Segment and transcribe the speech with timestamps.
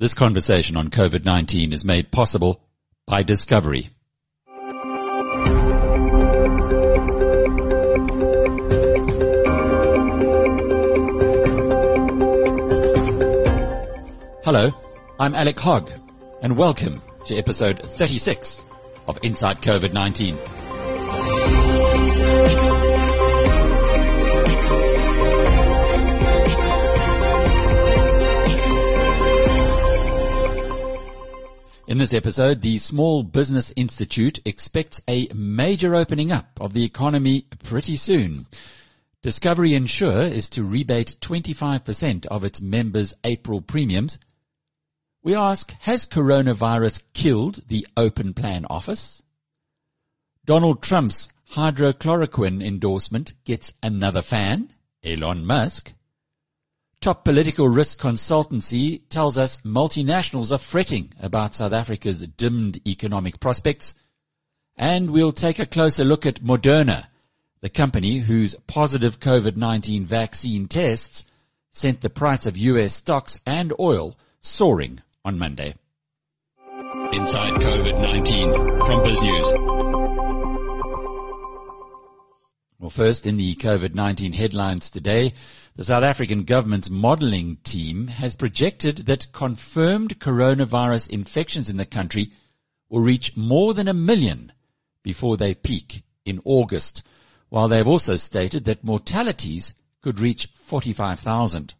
[0.00, 2.60] This conversation on COVID-19 is made possible
[3.04, 3.90] by Discovery.
[14.44, 14.70] Hello,
[15.18, 15.90] I'm Alec Hogg,
[16.42, 18.66] and welcome to episode 36
[19.08, 20.57] of Inside COVID-19.
[31.88, 37.46] In this episode, the Small Business Institute expects a major opening up of the economy
[37.64, 38.46] pretty soon.
[39.22, 44.18] Discovery Insure is to rebate 25% of its members' April premiums.
[45.22, 49.22] We ask, has coronavirus killed the open plan office?
[50.44, 55.94] Donald Trump's hydroxychloroquine endorsement gets another fan, Elon Musk.
[57.00, 63.94] Top political risk consultancy tells us multinationals are fretting about South Africa's dimmed economic prospects.
[64.76, 67.06] And we'll take a closer look at Moderna,
[67.60, 71.24] the company whose positive COVID-19 vaccine tests
[71.70, 75.76] sent the price of US stocks and oil soaring on Monday.
[77.12, 79.78] Inside COVID-19 from BizNews.
[82.80, 85.34] Well, first in the COVID-19 headlines today,
[85.78, 92.32] the South African government's modelling team has projected that confirmed coronavirus infections in the country
[92.88, 94.50] will reach more than a million
[95.04, 97.04] before they peak in August,
[97.48, 101.72] while they have also stated that mortalities could reach 45,000.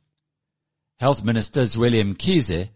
[1.01, 2.69] Health Minister Zweli Mkhize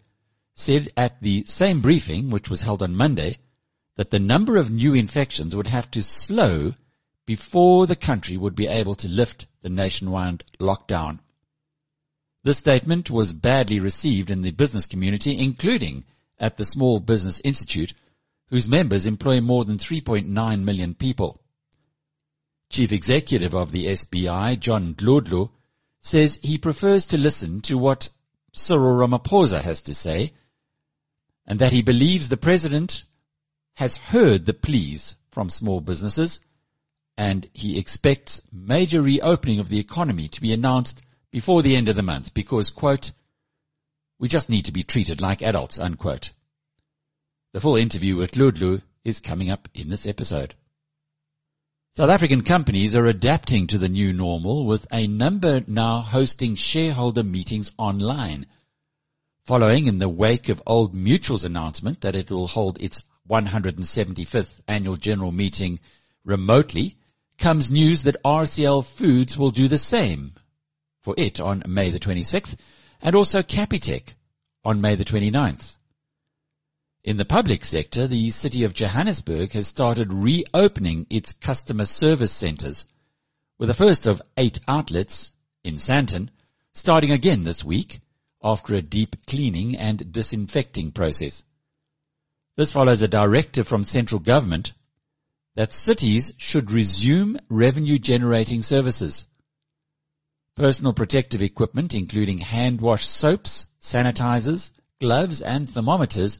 [0.56, 3.38] said at the same briefing, which was held on Monday,
[3.94, 6.72] that the number of new infections would have to slow
[7.26, 11.20] before the country would be able to lift the nationwide lockdown.
[12.44, 16.04] This statement was badly received in the business community, including
[16.38, 17.94] at the Small Business Institute,
[18.48, 21.40] whose members employ more than 3.9 million people.
[22.68, 25.50] Chief Executive of the SBI, John Dludlu,
[26.00, 28.08] says he prefers to listen to what
[28.52, 30.32] Cyril Ramaphosa has to say,
[31.46, 33.04] and that he believes the President
[33.74, 36.40] has heard the pleas from small businesses
[37.16, 41.00] and he expects major reopening of the economy to be announced
[41.30, 43.12] before the end of the month because, quote,
[44.18, 46.30] we just need to be treated like adults, unquote.
[47.52, 50.54] The full interview with Dludlu is coming up in this episode.
[51.94, 57.22] South African companies are adapting to the new normal with a number now hosting shareholder
[57.22, 58.46] meetings online.
[59.44, 64.96] Following in the wake of Old Mutual's announcement that it will hold its 175th annual
[64.96, 65.80] general meeting
[66.24, 66.96] remotely,
[67.42, 70.32] comes news that RCL Foods will do the same
[71.02, 72.56] for it on May the 26th
[73.02, 74.14] and also Capitec
[74.64, 75.74] on May the 29th.
[77.02, 82.84] In the public sector, the city of Johannesburg has started reopening its customer service centers
[83.58, 85.32] with the first of eight outlets
[85.64, 86.28] in Sandton
[86.72, 87.98] starting again this week
[88.40, 91.42] after a deep cleaning and disinfecting process.
[92.56, 94.72] This follows a directive from central government
[95.54, 99.26] that cities should resume revenue generating services.
[100.56, 104.70] Personal protective equipment, including hand wash soaps, sanitizers,
[105.00, 106.38] gloves, and thermometers,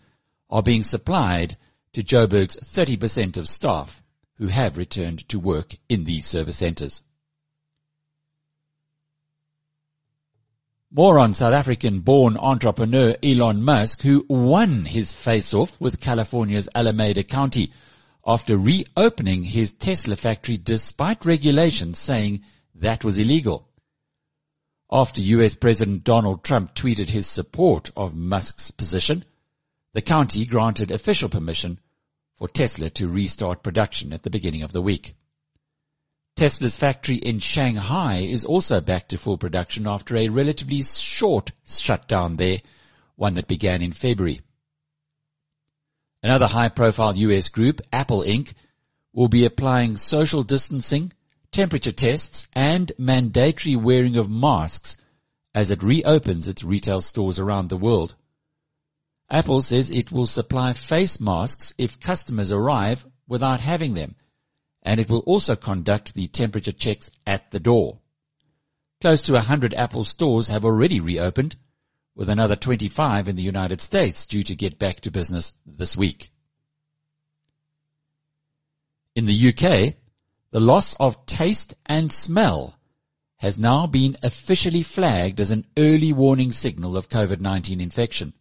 [0.50, 1.56] are being supplied
[1.92, 4.02] to Joburg's 30% of staff
[4.36, 7.02] who have returned to work in these service centers.
[10.90, 16.68] More on South African born entrepreneur Elon Musk, who won his face off with California's
[16.74, 17.72] Alameda County
[18.26, 22.42] after reopening his Tesla factory despite regulations saying
[22.74, 23.68] that was illegal.
[24.90, 29.24] After US President Donald Trump tweeted his support of Musk's position,
[29.94, 31.78] the county granted official permission
[32.36, 35.14] for Tesla to restart production at the beginning of the week.
[36.36, 42.36] Tesla's factory in Shanghai is also back to full production after a relatively short shutdown
[42.36, 42.58] there,
[43.16, 44.40] one that began in February.
[46.22, 48.54] Another high-profile US group, Apple Inc.,
[49.12, 51.12] will be applying social distancing,
[51.50, 54.96] temperature tests, and mandatory wearing of masks
[55.54, 58.14] as it reopens its retail stores around the world.
[59.28, 64.14] Apple says it will supply face masks if customers arrive without having them,
[64.82, 67.98] and it will also conduct the temperature checks at the door.
[69.00, 71.56] Close to 100 Apple stores have already reopened,
[72.14, 76.30] with another 25 in the United States due to get back to business this week.
[79.14, 79.94] In the UK,
[80.50, 82.78] the loss of taste and smell
[83.36, 88.32] has now been officially flagged as an early warning signal of COVID-19 infection.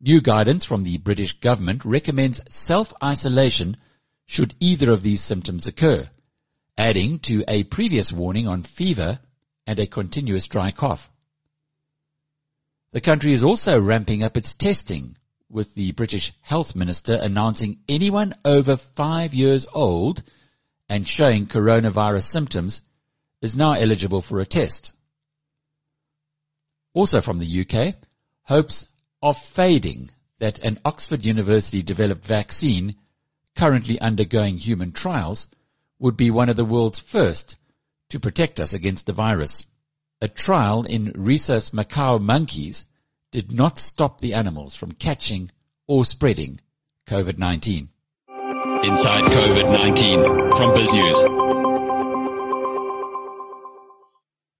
[0.00, 3.76] New guidance from the British government recommends self-isolation
[4.26, 6.08] should either of these symptoms occur,
[6.76, 9.18] adding to a previous warning on fever
[9.66, 11.10] and a continuous dry cough.
[12.96, 15.18] The country is also ramping up its testing,
[15.50, 20.22] with the British Health Minister announcing anyone over five years old
[20.88, 22.80] and showing coronavirus symptoms
[23.42, 24.94] is now eligible for a test.
[26.94, 27.96] Also from the UK,
[28.44, 28.86] hopes
[29.20, 32.96] are fading that an Oxford University developed vaccine
[33.58, 35.48] currently undergoing human trials
[35.98, 37.56] would be one of the world's first
[38.08, 39.66] to protect us against the virus.
[40.22, 42.86] A trial in rhesus macaque monkeys
[43.32, 45.50] did not stop the animals from catching
[45.86, 46.58] or spreading
[47.06, 47.88] COVID-19.
[48.82, 51.20] Inside COVID-19 from BizNews.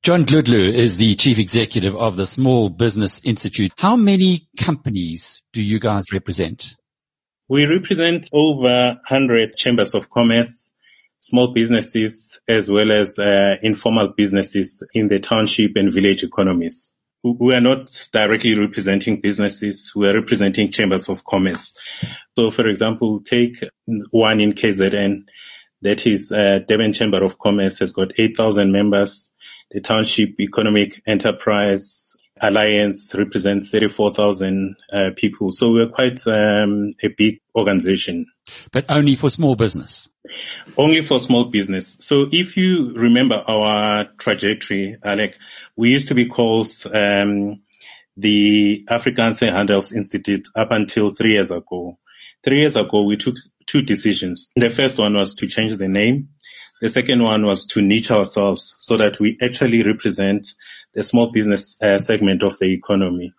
[0.03, 3.73] John Dludlu is the chief executive of the Small Business Institute.
[3.79, 6.65] How many companies do you guys represent?
[7.49, 10.75] We represent over 100 chambers of commerce,
[11.27, 16.93] small businesses, as well as uh, informal businesses in the township and village economies.
[17.25, 19.93] We are not directly representing businesses.
[19.97, 21.75] We are representing chambers of commerce.
[22.37, 23.57] So, for example, take
[24.13, 25.25] one in KZN.
[25.83, 29.33] That is uh, Durban Chamber of Commerce has got 8,000 members
[29.71, 32.06] the Township Economic Enterprise
[32.41, 35.51] Alliance represents 34,000 uh, people.
[35.51, 38.27] So we're quite um, a big organization.
[38.73, 40.09] But only for small business?
[40.77, 41.97] Only for small business.
[42.01, 45.37] So if you remember our trajectory, Alec,
[45.77, 47.63] we used to be called um,
[48.17, 51.99] the Afrikaanse Handels Institute up until three years ago.
[52.45, 53.37] Three years ago, we took
[53.67, 54.51] two decisions.
[54.57, 56.29] The first one was to change the name
[56.81, 60.47] the second one was to niche ourselves so that we actually represent
[60.93, 63.33] the small business uh, segment of the economy,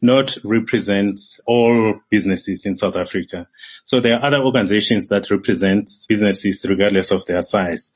[0.00, 3.48] not represent all businesses in South Africa.
[3.84, 7.92] So there are other organizations that represent businesses regardless of their size.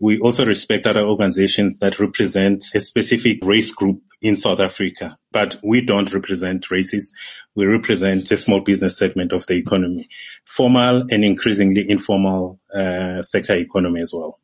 [0.00, 5.56] We also respect other organizations that represent a specific race group in South Africa, but
[5.62, 7.12] we don't represent races.
[7.54, 10.08] We represent a small business segment of the economy,
[10.46, 14.38] formal and increasingly informal uh, sector economy as well.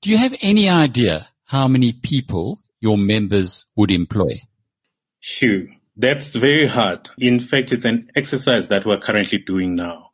[0.00, 4.40] Do you have any idea how many people your members would employ?
[5.20, 5.66] Sure.
[5.96, 7.10] That's very hard.
[7.18, 10.10] In fact, it's an exercise that we're currently doing now.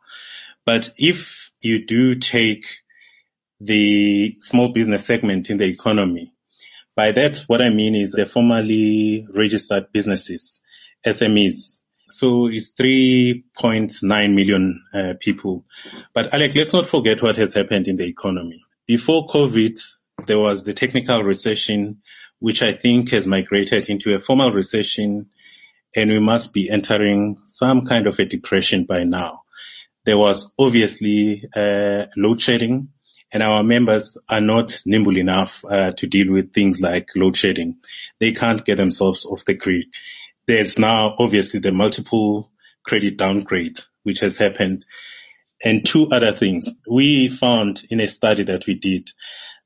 [0.66, 2.66] But if you do take
[3.60, 6.32] the small business segment in the economy.
[6.98, 10.60] By that, what I mean is the formally registered businesses,
[11.06, 11.78] SMEs.
[12.10, 15.64] So it's 3.9 million uh, people.
[16.12, 18.64] But Alec, let's not forget what has happened in the economy.
[18.88, 19.78] Before COVID,
[20.26, 22.02] there was the technical recession,
[22.40, 25.28] which I think has migrated into a formal recession
[25.94, 29.42] and we must be entering some kind of a depression by now.
[30.04, 32.88] There was obviously uh, load shedding
[33.32, 37.76] and our members are not nimble enough uh, to deal with things like load shedding.
[38.20, 39.86] They can't get themselves off the grid.
[40.46, 42.50] There's now obviously the multiple
[42.84, 44.86] credit downgrade which has happened.
[45.62, 46.72] And two other things.
[46.88, 49.10] We found in a study that we did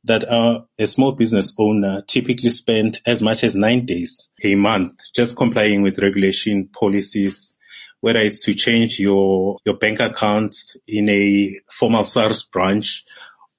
[0.05, 5.37] that a small business owner typically spent as much as nine days a month just
[5.37, 7.57] complying with regulation policies,
[8.01, 10.57] whether it's to change your, your bank account
[10.89, 13.05] in a formal SARS branch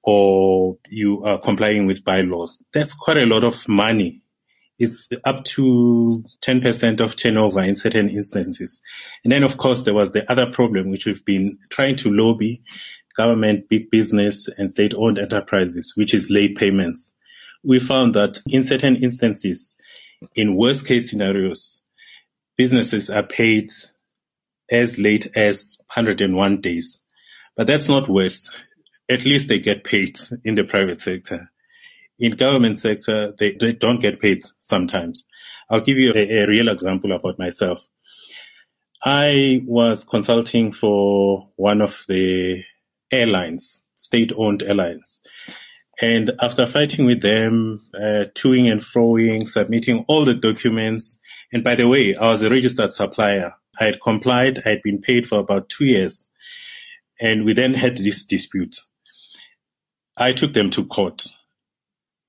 [0.04, 2.62] or you are complying with bylaws.
[2.72, 4.22] That's quite a lot of money.
[4.78, 8.82] It's up to 10% of turnover in certain instances.
[9.22, 12.62] And then of course there was the other problem which we've been trying to lobby
[13.16, 17.14] government, big business and state owned enterprises, which is late payments.
[17.62, 19.76] We found that in certain instances,
[20.34, 21.80] in worst case scenarios,
[22.58, 23.70] businesses are paid
[24.70, 27.00] as late as 101 days.
[27.56, 28.50] But that's not worse
[29.10, 31.50] at least they get paid in the private sector.
[32.18, 35.24] In government sector, they, they don't get paid sometimes.
[35.68, 37.86] I'll give you a, a real example about myself.
[39.04, 42.62] I was consulting for one of the
[43.10, 45.20] airlines, state-owned airlines.
[46.00, 51.18] And after fighting with them, uh, toing and froing, submitting all the documents,
[51.52, 53.54] and by the way, I was a registered supplier.
[53.78, 54.60] I had complied.
[54.64, 56.28] I had been paid for about two years.
[57.20, 58.76] And we then had this dispute.
[60.16, 61.26] I took them to court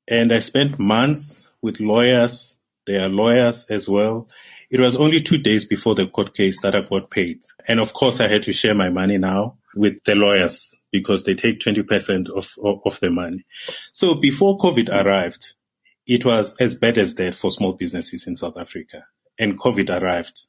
[0.08, 2.58] and I spent months with lawyers.
[2.88, 4.28] They are lawyers as well.
[4.70, 7.44] It was only two days before the court case that I got paid.
[7.68, 11.36] And of course I had to share my money now with the lawyers because they
[11.36, 13.46] take 20% of, of, of the money.
[13.94, 15.56] So before COVID arrived,
[16.08, 19.06] it was as bad as that for small businesses in South Africa
[19.38, 20.40] and COVID arrived.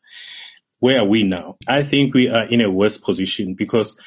[0.79, 1.57] where are we now?
[1.67, 3.99] I think we are in a worse position because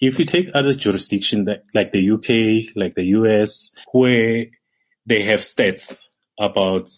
[0.00, 4.46] if you take other jurisdictions like the UK, like the US, where
[5.06, 5.98] they have stats
[6.38, 6.88] about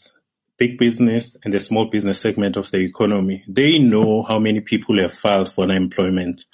[0.59, 5.01] big business and the small business segment of the economy, they know how many people
[5.01, 6.45] have filed for unemployment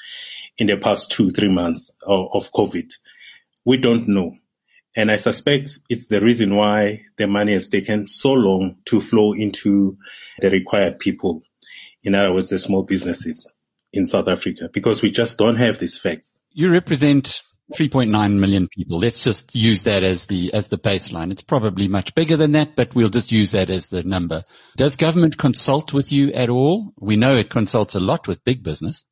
[0.59, 2.93] in the past two, three months of, COVID.
[3.65, 4.37] We don't know.
[4.95, 9.33] And I suspect it's the reason why the money has taken so long to flow
[9.33, 9.99] into
[10.41, 11.43] the required people.
[12.03, 13.53] In other words, the small businesses
[13.97, 16.41] in South Africa, because we just don't have these facts.
[16.53, 17.43] You represent
[17.75, 18.99] 3.9 million people.
[18.99, 21.33] Let's just use that as the, as the baseline.
[21.33, 24.45] It's probably much bigger than that, but we'll just use that as the number.
[24.77, 26.93] Does government consult with you at all?
[27.01, 29.05] We know it consults a lot with big business.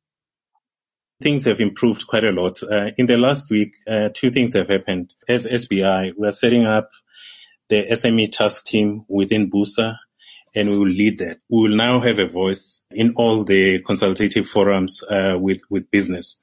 [1.21, 2.61] Things have improved quite a lot.
[2.63, 5.13] Uh, in the last week, uh, two things have happened.
[5.27, 6.89] As SBI, we are setting up
[7.69, 9.97] the SME task team within BUSA
[10.55, 11.39] and we will lead that.
[11.49, 16.39] We will now have a voice in all the consultative forums uh, with, with business.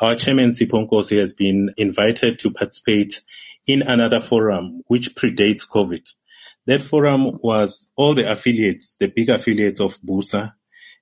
[0.00, 3.20] Our chairman, Sipho Nkosi, has been invited to participate
[3.66, 6.08] in another forum which predates COVID.
[6.66, 10.52] That forum was all the affiliates, the big affiliates of BUSA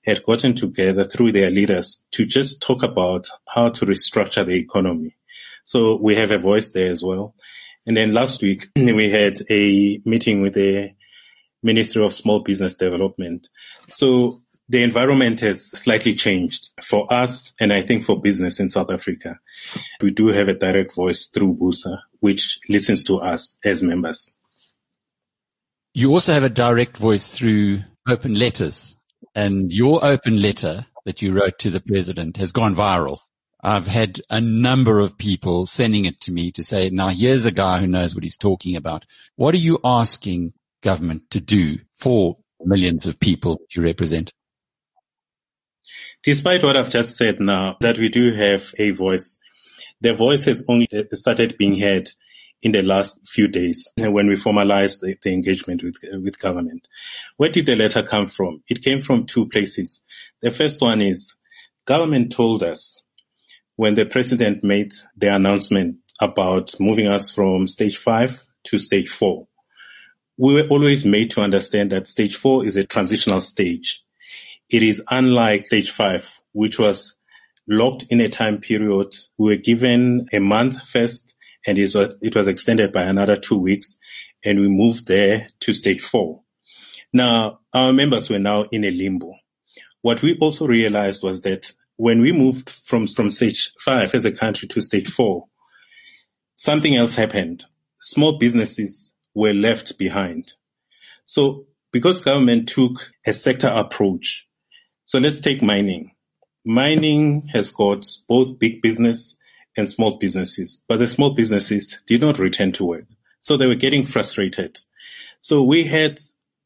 [0.04, 5.16] had gotten together through their leaders to just talk about how to restructure the economy.
[5.64, 7.34] So we have a voice there as well.
[7.84, 10.90] And then last week we had a meeting with the
[11.66, 13.46] Ministry of Small Business Development.
[13.88, 18.90] So the environment has slightly changed for us and I think for business in South
[18.90, 19.38] Africa.
[20.00, 24.37] We do have a direct voice through BUSA, which listens to us as members.
[25.92, 28.96] You also have a direct voice through open letters
[29.35, 33.18] and your open letter that you wrote to the president has gone viral.
[33.62, 37.52] I've had a number of people sending it to me to say, now here's a
[37.52, 39.04] guy who knows what he's talking about.
[39.37, 40.52] What are you asking
[40.87, 44.33] government to do for millions of people you represent?
[46.23, 49.40] Despite what I've just said now, that we do have a voice,
[50.00, 52.09] the voice has only started being heard
[52.62, 56.87] in the last few days when we formalized the, the engagement with, with government.
[57.37, 58.62] Where did the letter come from?
[58.69, 60.02] It came from two places.
[60.40, 61.35] The first one is
[61.85, 63.02] government told us
[63.75, 69.49] when the president made the announcement about moving us from stage five to stage four.
[70.38, 74.02] We were always made to understand that stage four is a transitional stage.
[74.69, 77.14] It is unlike stage five, which was
[77.66, 79.14] locked in a time period.
[79.38, 81.35] We were given a month first
[81.66, 83.97] and it was extended by another two weeks
[84.45, 86.43] and we moved there to stage four.
[87.12, 89.35] Now, our members were now in a limbo.
[90.02, 94.33] What we also realized was that when we moved from, from stage five as a
[94.33, 95.47] country to stage four,
[96.57, 97.64] something else happened.
[98.00, 100.55] Small businesses were left behind.
[101.26, 104.49] So because government took a sector approach,
[105.05, 106.12] so let's take mining.
[106.64, 109.37] Mining has got both big business
[109.76, 113.05] and small businesses, but the small businesses did not return to work.
[113.40, 114.78] So they were getting frustrated.
[115.40, 116.19] So we had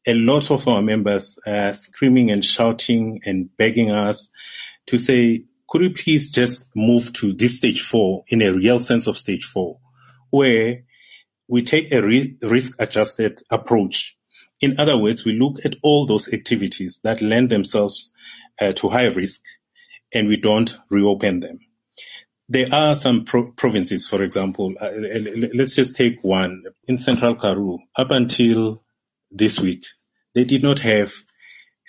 [0.07, 4.31] a lot of our members uh, screaming and shouting and begging us
[4.87, 9.07] to say, could we please just move to this stage four in a real sense
[9.07, 9.79] of stage four,
[10.29, 10.83] where
[11.51, 14.17] we take a re- risk adjusted approach.
[14.59, 18.11] In other words, we look at all those activities that lend themselves
[18.59, 19.41] uh, to high risk
[20.13, 21.59] and we don't reopen them
[22.51, 24.89] there are some pro- provinces, for example, uh,
[25.53, 27.79] let's just take one in central Karoo.
[27.95, 28.83] Up until
[29.31, 29.85] this week,
[30.35, 31.13] they did not have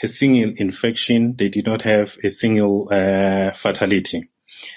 [0.00, 1.34] a single infection.
[1.36, 4.30] They did not have a single uh, fatality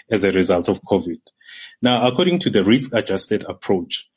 [0.10, 1.20] as a result of COVID.
[1.84, 4.10] Now, according to the risk adjusted approach,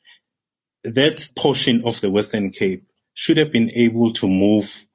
[0.83, 4.85] that portion of the Western Cape should have been able to move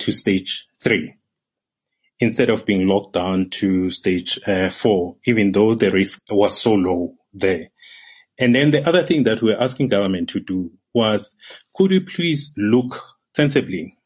[0.00, 1.16] to stage three
[2.20, 6.74] instead of being locked down to stage uh, four, even though the risk was so
[6.74, 7.70] low there.
[8.38, 11.34] And then the other thing that we're asking government to do was,
[11.74, 12.94] could you please look
[13.34, 13.96] sensibly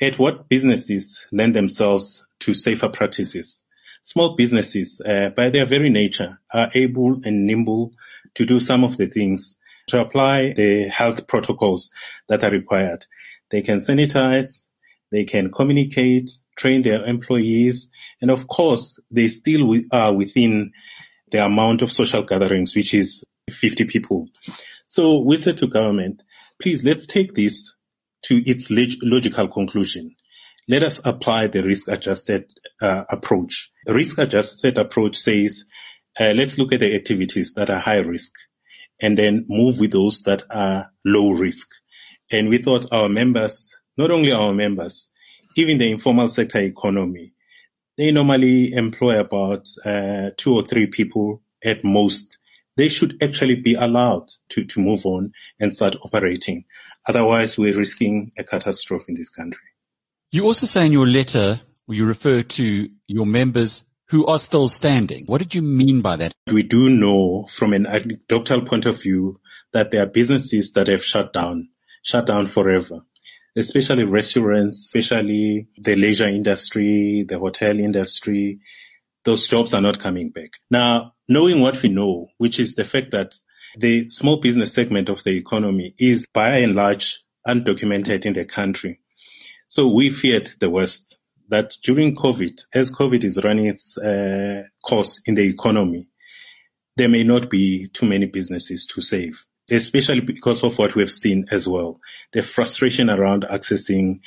[0.00, 3.62] at what businesses lend themselves to safer practices?
[4.00, 7.92] Small businesses, uh, by their very nature, are able and nimble
[8.34, 9.58] to do some of the things
[9.88, 11.90] to apply the health protocols
[12.28, 13.04] that are required.
[13.50, 14.66] They can sanitize,
[15.10, 17.88] they can communicate, train their employees,
[18.20, 20.72] and of course, they still are within
[21.30, 24.28] the amount of social gatherings, which is 50 people.
[24.86, 26.22] So we said to government,
[26.60, 27.74] please let's take this
[28.24, 30.14] to its logical conclusion.
[30.68, 33.70] Let us apply the risk adjusted uh, approach.
[33.86, 35.64] risk adjusted approach says,
[36.18, 38.32] uh, let's look at the activities that are high risk
[39.02, 41.68] and then move with those that are low risk.
[42.30, 45.10] And we thought our members, not only our members,
[45.56, 47.34] even the informal sector economy,
[47.98, 52.38] they normally employ about uh, two or three people at most.
[52.76, 56.64] They should actually be allowed to, to move on and start operating.
[57.06, 59.60] Otherwise, we're risking a catastrophe in this country.
[60.30, 65.24] You also say in your letter, you refer to your members who are still standing.
[65.26, 66.32] What did you mean by that?
[66.46, 69.40] We do know from an anecdotal point of view
[69.72, 71.70] that there are businesses that have shut down,
[72.04, 73.00] shut down forever
[73.56, 78.60] especially restaurants, especially the leisure industry, the hotel industry,
[79.24, 80.50] those jobs are not coming back.
[80.70, 83.34] Now, knowing what we know, which is the fact that
[83.76, 89.00] the small business segment of the economy is by and large undocumented in the country.
[89.68, 91.18] So we feared the worst
[91.48, 96.08] that during COVID, as COVID is running its uh, course in the economy,
[96.96, 101.46] there may not be too many businesses to save especially because of what we've seen
[101.50, 102.00] as well.
[102.32, 104.20] The frustration around accessing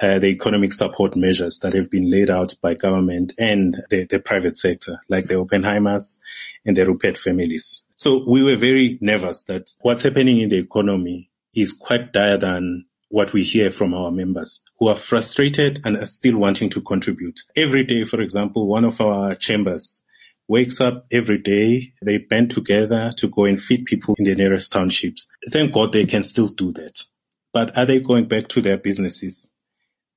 [0.00, 4.18] uh, the economic support measures that have been laid out by government and the, the
[4.18, 6.18] private sector, like the Oppenheimers
[6.64, 7.84] and the Rupert families.
[7.94, 12.86] So we were very nervous that what's happening in the economy is quite dire than
[13.10, 17.40] what we hear from our members who are frustrated and are still wanting to contribute.
[17.56, 20.02] Every day, for example, one of our chambers
[20.46, 21.92] wakes up every day.
[22.02, 25.26] They band together to go and feed people in the nearest townships.
[25.50, 27.02] Thank God they can still do that.
[27.52, 29.50] But are they going back to their businesses?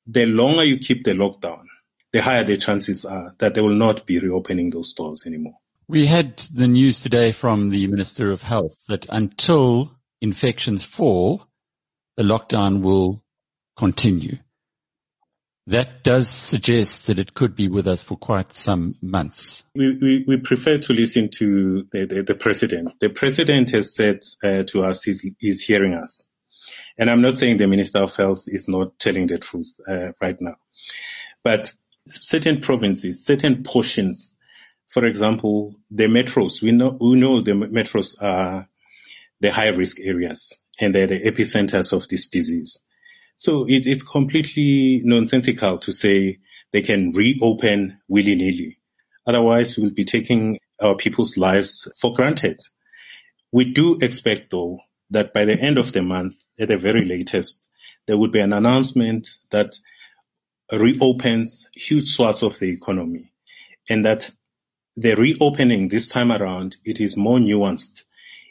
[0.05, 1.63] The longer you keep the lockdown,
[2.11, 5.57] the higher the chances are that they will not be reopening those stores anymore.
[5.87, 11.47] We had the news today from the Minister of Health that until infections fall,
[12.15, 13.23] the lockdown will
[13.77, 14.37] continue.
[15.67, 19.63] That does suggest that it could be with us for quite some months.
[19.75, 22.99] We, we, we prefer to listen to the, the, the, president.
[22.99, 26.25] The president has said uh, to us he's, he's hearing us.
[26.97, 30.39] And I'm not saying the Minister of Health is not telling the truth uh, right
[30.39, 30.55] now.
[31.43, 31.73] But
[32.09, 34.35] certain provinces, certain portions,
[34.87, 38.67] for example, the metros, we know, we know the metros are
[39.39, 42.79] the high risk areas and they're the epicenters of this disease.
[43.37, 46.39] So it, it's completely nonsensical to say
[46.71, 48.79] they can reopen willy-nilly.
[49.25, 52.59] Otherwise, we'll be taking our people's lives for granted.
[53.51, 54.79] We do expect though
[55.11, 57.67] that by the end of the month, at the very latest,
[58.05, 59.75] there would be an announcement that
[60.71, 63.31] reopens huge swaths of the economy
[63.89, 64.29] and that
[64.95, 68.03] the reopening this time around, it is more nuanced.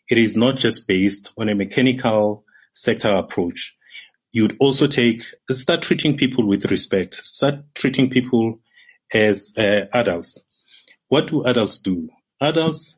[0.08, 3.76] It is not just based on a mechanical sector approach
[4.32, 8.60] you'd also take, start treating people with respect, start treating people
[9.12, 10.42] as uh, adults.
[11.08, 12.08] What do adults do?
[12.40, 12.96] Adults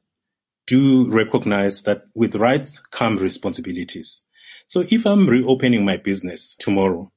[0.66, 4.22] do recognize that with rights come responsibilities.
[4.66, 7.10] So if I'm reopening my business tomorrow,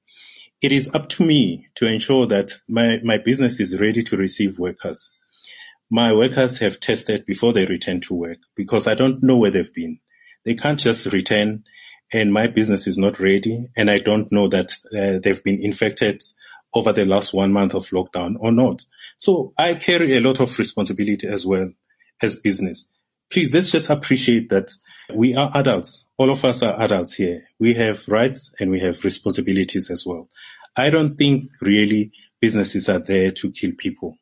[0.62, 4.58] it is up to me to ensure that my, my business is ready to receive
[4.58, 5.12] workers.
[5.90, 9.74] My workers have tested before they return to work because I don't know where they've
[9.74, 10.00] been.
[10.44, 11.64] They can't just return
[12.12, 16.22] and my business is not ready and I don't know that uh, they've been infected
[16.74, 18.84] over the last one month of lockdown or not.
[19.18, 21.72] So I carry a lot of responsibility as well
[22.22, 22.90] as business.
[23.32, 24.70] Please let's just appreciate that
[25.16, 26.06] we are adults.
[26.18, 27.48] All of us are adults here.
[27.60, 30.30] We have rights and we have responsibilities as well.
[30.76, 34.18] I don't think really businesses are there to kill people.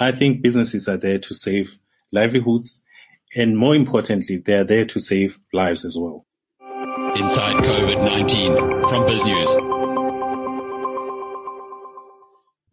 [0.00, 1.76] I think businesses are there to save
[2.12, 2.82] livelihoods
[3.34, 6.24] and more importantly, they are there to save lives as well
[6.60, 9.78] inside COVID-19 from BizNews.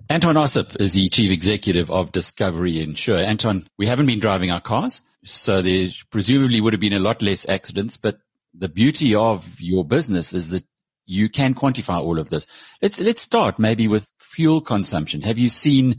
[0.07, 3.17] Anton Ossip is the chief executive of Discovery Insure.
[3.17, 7.23] Anton, we haven't been driving our cars, so there presumably would have been a lot
[7.23, 8.19] less accidents, but
[8.53, 10.63] the beauty of your business is that
[11.07, 12.47] you can quantify all of this.
[12.81, 15.21] Let's, let's start maybe with fuel consumption.
[15.21, 15.97] Have you seen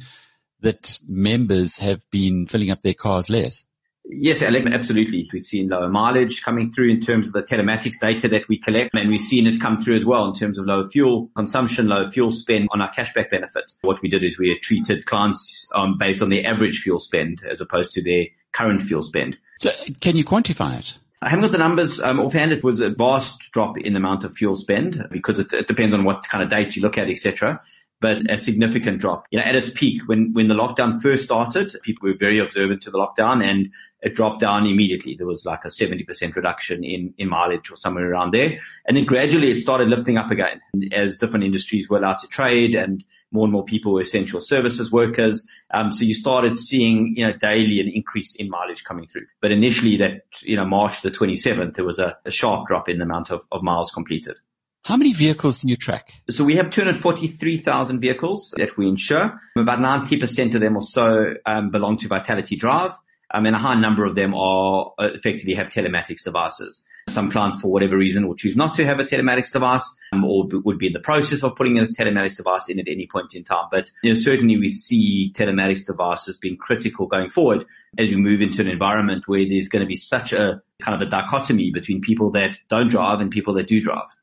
[0.61, 3.67] that members have been filling up their cars less?
[4.09, 5.29] Yes, absolutely.
[5.33, 8.95] We've seen lower mileage coming through in terms of the telematics data that we collect,
[8.95, 12.11] and we've seen it come through as well in terms of lower fuel consumption, lower
[12.11, 13.73] fuel spend on our cashback benefit.
[13.81, 17.61] What we did is we treated clients um, based on their average fuel spend as
[17.61, 19.37] opposed to their current fuel spend.
[19.59, 20.95] So can you quantify it?
[21.21, 22.53] I haven't got the numbers um, offhand.
[22.53, 25.95] It was a vast drop in the amount of fuel spend because it, it depends
[25.95, 27.61] on what kind of date you look at, etc
[28.01, 29.27] but a significant drop.
[29.31, 32.83] You know, at its peak, when, when the lockdown first started, people were very observant
[32.83, 33.71] to the lockdown and
[34.03, 35.15] it dropped down immediately.
[35.17, 38.59] There was like a 70% reduction in, in mileage or somewhere around there.
[38.87, 40.61] And then gradually it started lifting up again
[40.93, 44.93] as different industries were allowed to trade and more and more people were essential services
[44.93, 45.47] workers.
[45.73, 49.27] Um, so you started seeing, you know, daily an increase in mileage coming through.
[49.41, 52.99] But initially that, you know, March the 27th, there was a, a sharp drop in
[52.99, 54.39] the amount of, of miles completed.
[54.87, 56.13] How many vehicles do you track?
[56.31, 59.41] So we have 243,000 vehicles that we insure.
[59.59, 62.93] About 90% of them or so um, belong to Vitality Drive.
[63.35, 66.85] Um, and a high number of them are uh, effectively have telematics devices.
[67.09, 70.47] Some clients, for whatever reason, will choose not to have a telematics device, um, or
[70.53, 73.43] would be in the process of putting a telematics device in at any point in
[73.43, 73.67] time.
[73.73, 77.67] But you know, certainly we see telematics devices being critical going forward
[77.99, 81.05] as we move into an environment where there's going to be such a kind of
[81.05, 84.15] a dichotomy between people that don't drive and people that do drive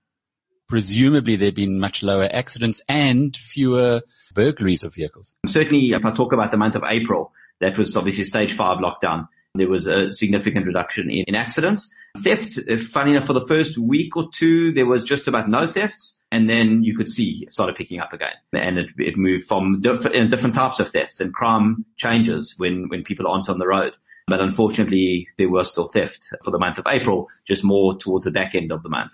[0.73, 4.01] presumably there have been much lower accidents and fewer
[4.33, 5.35] burglaries of vehicles.
[5.45, 7.31] Certainly, if I talk about the month of April,
[7.61, 9.27] that was obviously stage five lockdown.
[9.53, 11.91] There was a significant reduction in, in accidents.
[12.23, 15.67] Theft, uh, funny enough, for the first week or two, there was just about no
[15.67, 16.17] thefts.
[16.31, 18.33] And then you could see it started picking up again.
[18.51, 23.03] And it, it moved from different, different types of thefts and crime changes when, when
[23.03, 23.93] people aren't on the road.
[24.25, 28.31] But unfortunately, there was still theft for the month of April, just more towards the
[28.31, 29.11] back end of the month.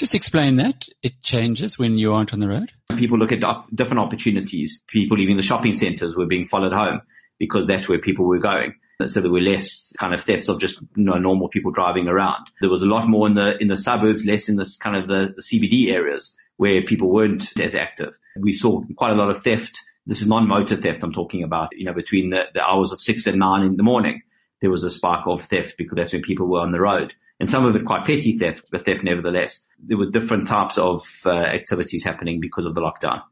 [0.00, 0.86] Just explain that.
[1.02, 2.72] It changes when you aren't on the road.
[2.96, 3.42] People look at
[3.74, 4.80] different opportunities.
[4.86, 7.02] People leaving the shopping centers were being followed home
[7.38, 8.76] because that's where people were going.
[9.04, 12.46] So there were less kind of thefts of just you know, normal people driving around.
[12.62, 15.06] There was a lot more in the in the suburbs, less in this kind of
[15.06, 18.16] the, the CBD areas where people weren't as active.
[18.38, 19.80] We saw quite a lot of theft.
[20.06, 21.68] This is non-motor theft I'm talking about.
[21.72, 24.22] You know, between the, the hours of six and nine in the morning,
[24.62, 27.48] there was a spark of theft because that's when people were on the road and
[27.48, 29.60] some of it quite petty theft, but theft nevertheless.
[29.78, 33.22] There were different types of uh, activities happening because of the lockdown.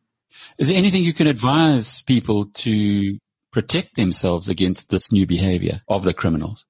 [0.58, 3.18] Is there anything you can advise people to
[3.52, 6.66] protect themselves against this new behavior of the criminals?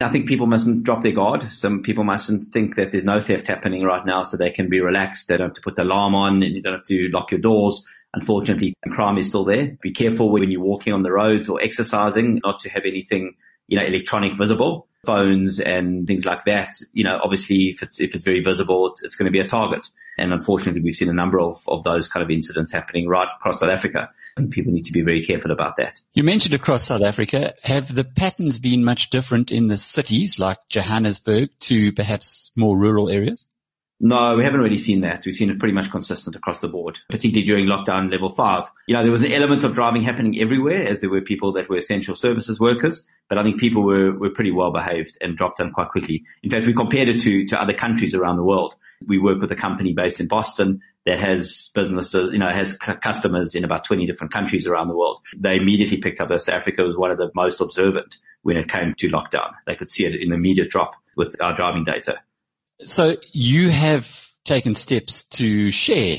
[0.00, 1.50] I think people mustn't drop their guard.
[1.52, 4.80] Some people mustn't think that there's no theft happening right now so they can be
[4.80, 5.26] relaxed.
[5.26, 7.40] They don't have to put the alarm on and you don't have to lock your
[7.40, 7.84] doors.
[8.12, 9.76] Unfortunately, crime is still there.
[9.80, 13.36] Be careful when you're walking on the roads or exercising not to have anything,
[13.68, 18.14] you know, electronic visible phones and things like that, you know, obviously if it's, if
[18.14, 19.86] it's very visible, it's, it's going to be a target.
[20.18, 23.60] And unfortunately, we've seen a number of, of those kind of incidents happening right across
[23.60, 24.10] South Africa.
[24.36, 26.00] And people need to be very careful about that.
[26.12, 27.54] You mentioned across South Africa.
[27.62, 33.08] Have the patterns been much different in the cities like Johannesburg to perhaps more rural
[33.08, 33.46] areas?
[33.98, 35.24] No, we haven't really seen that.
[35.24, 38.70] We've seen it pretty much consistent across the board, particularly during lockdown level five.
[38.86, 41.70] You know, there was an element of driving happening everywhere as there were people that
[41.70, 45.58] were essential services workers, but I think people were, were pretty well behaved and dropped
[45.58, 46.24] down quite quickly.
[46.42, 48.76] In fact, we compared it to, to other countries around the world.
[49.06, 52.94] We work with a company based in Boston that has businesses, you know, has c-
[53.02, 55.22] customers in about 20 different countries around the world.
[55.38, 58.68] They immediately picked up that South Africa was one of the most observant when it
[58.68, 59.52] came to lockdown.
[59.66, 62.16] They could see it in the immediate drop with our driving data.
[62.80, 64.06] So you have
[64.44, 66.18] taken steps to share.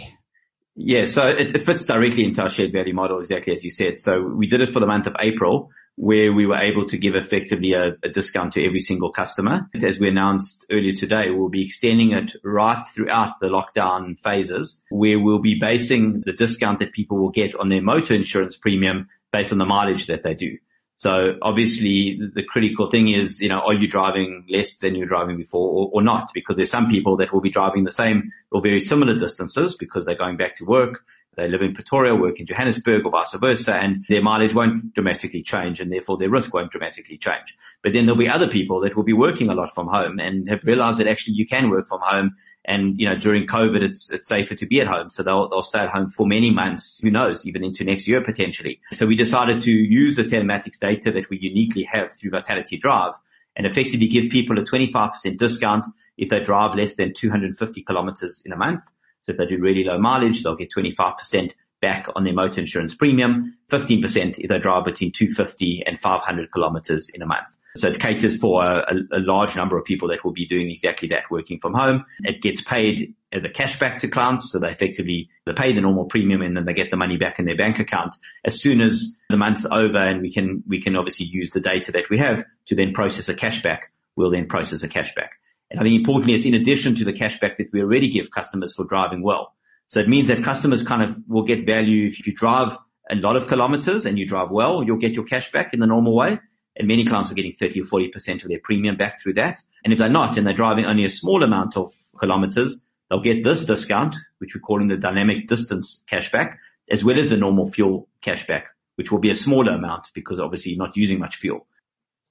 [0.76, 4.00] Yeah, so it, it, fits directly into our shared value model, exactly as you said.
[4.00, 7.16] So we did it for the month of April, where we were able to give
[7.16, 9.68] effectively a, a discount to every single customer.
[9.74, 15.20] As we announced earlier today, we'll be extending it right throughout the lockdown phases, where
[15.20, 19.52] we'll be basing the discount that people will get on their motor insurance premium based
[19.52, 20.58] on the mileage that they do.
[20.98, 25.08] So obviously the critical thing is, you know, are you driving less than you were
[25.08, 26.32] driving before or, or, not?
[26.34, 30.06] Because there's some people that will be driving the same or very similar distances because
[30.06, 31.04] they're going back to work.
[31.36, 35.44] They live in Pretoria, work in Johannesburg or vice versa and their mileage won't dramatically
[35.44, 37.56] change and therefore their risk won't dramatically change.
[37.84, 40.50] But then there'll be other people that will be working a lot from home and
[40.50, 42.36] have realized that actually you can work from home
[42.68, 45.10] and, you know, during COVID, it's, it's safer to be at home.
[45.10, 48.22] So they'll, they'll stay at home for many months, who knows, even into next year
[48.22, 48.82] potentially.
[48.92, 53.14] So we decided to use the telematics data that we uniquely have through Vitality Drive
[53.56, 55.86] and effectively give people a 25% discount
[56.18, 58.82] if they drive less than 250 kilometers in a month.
[59.22, 62.96] So if they do really low mileage, they'll get 25% back on their motor insurance
[62.96, 67.48] premium, 15% if they drive between 250 and 500 kilometers in a month.
[67.80, 71.10] So it caters for a, a, large number of people that will be doing exactly
[71.10, 72.06] that, working from home.
[72.24, 74.52] It gets paid as a cashback to clients.
[74.52, 77.40] So they effectively, they pay the normal premium and then they get the money back
[77.40, 80.96] in their bank account as soon as the month's over and we can, we can
[80.96, 83.80] obviously use the data that we have to then process a cashback.
[84.16, 85.30] We'll then process a cashback.
[85.70, 88.74] And I think importantly, it's in addition to the cashback that we already give customers
[88.74, 89.54] for driving well.
[89.88, 92.78] So it means that customers kind of will get value if you drive
[93.10, 95.88] a lot of kilometers and you drive well, you'll get your cash back in the
[95.88, 96.40] normal way
[96.78, 99.60] and many clients are getting 30 or 40% of their premium back through that.
[99.84, 103.44] And if they're not and they're driving only a small amount of kilometers, they'll get
[103.44, 106.58] this discount, which we're calling the dynamic distance cashback,
[106.90, 108.64] as well as the normal fuel cashback,
[108.96, 111.68] which will be a smaller amount because obviously you're not using much fuel.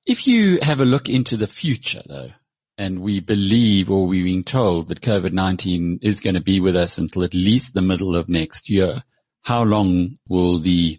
[0.05, 2.31] If you have a look into the future though,
[2.79, 6.99] and we believe or we're being told that COVID-19 is going to be with us
[6.99, 9.03] until at least the middle of next year,
[9.43, 10.99] how long will the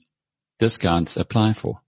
[0.60, 1.79] discounts apply for?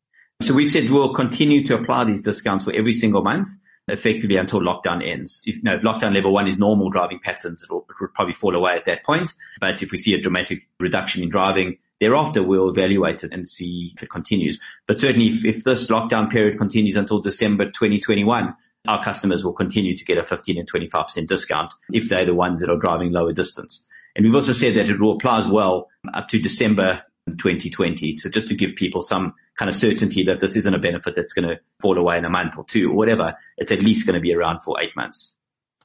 [0.41, 3.49] So we've said we'll continue to apply these discounts for every single month.
[3.91, 5.41] effectively until lockdown ends.
[5.45, 8.55] If, you know, if lockdown level one is normal driving patterns, it will, probably fall
[8.55, 9.33] away at that point.
[9.59, 13.93] But if we see a dramatic reduction in driving, thereafter we'll evaluate it and see
[13.95, 14.59] if it continues.
[14.87, 18.55] But certainly if, if this lockdown period continues until December 2021,
[18.87, 22.61] our customers will continue to get a 15 and 25% discount if they're the ones
[22.61, 23.85] that are driving lower distance.
[24.15, 27.03] And we've also said that it will apply as well up to December
[27.37, 28.17] 2020.
[28.17, 31.33] So just to give people some kind of certainty that this isn't a benefit that's
[31.33, 33.35] going to fall away in a month or two or whatever.
[33.57, 35.33] It's at least going to be around for eight months.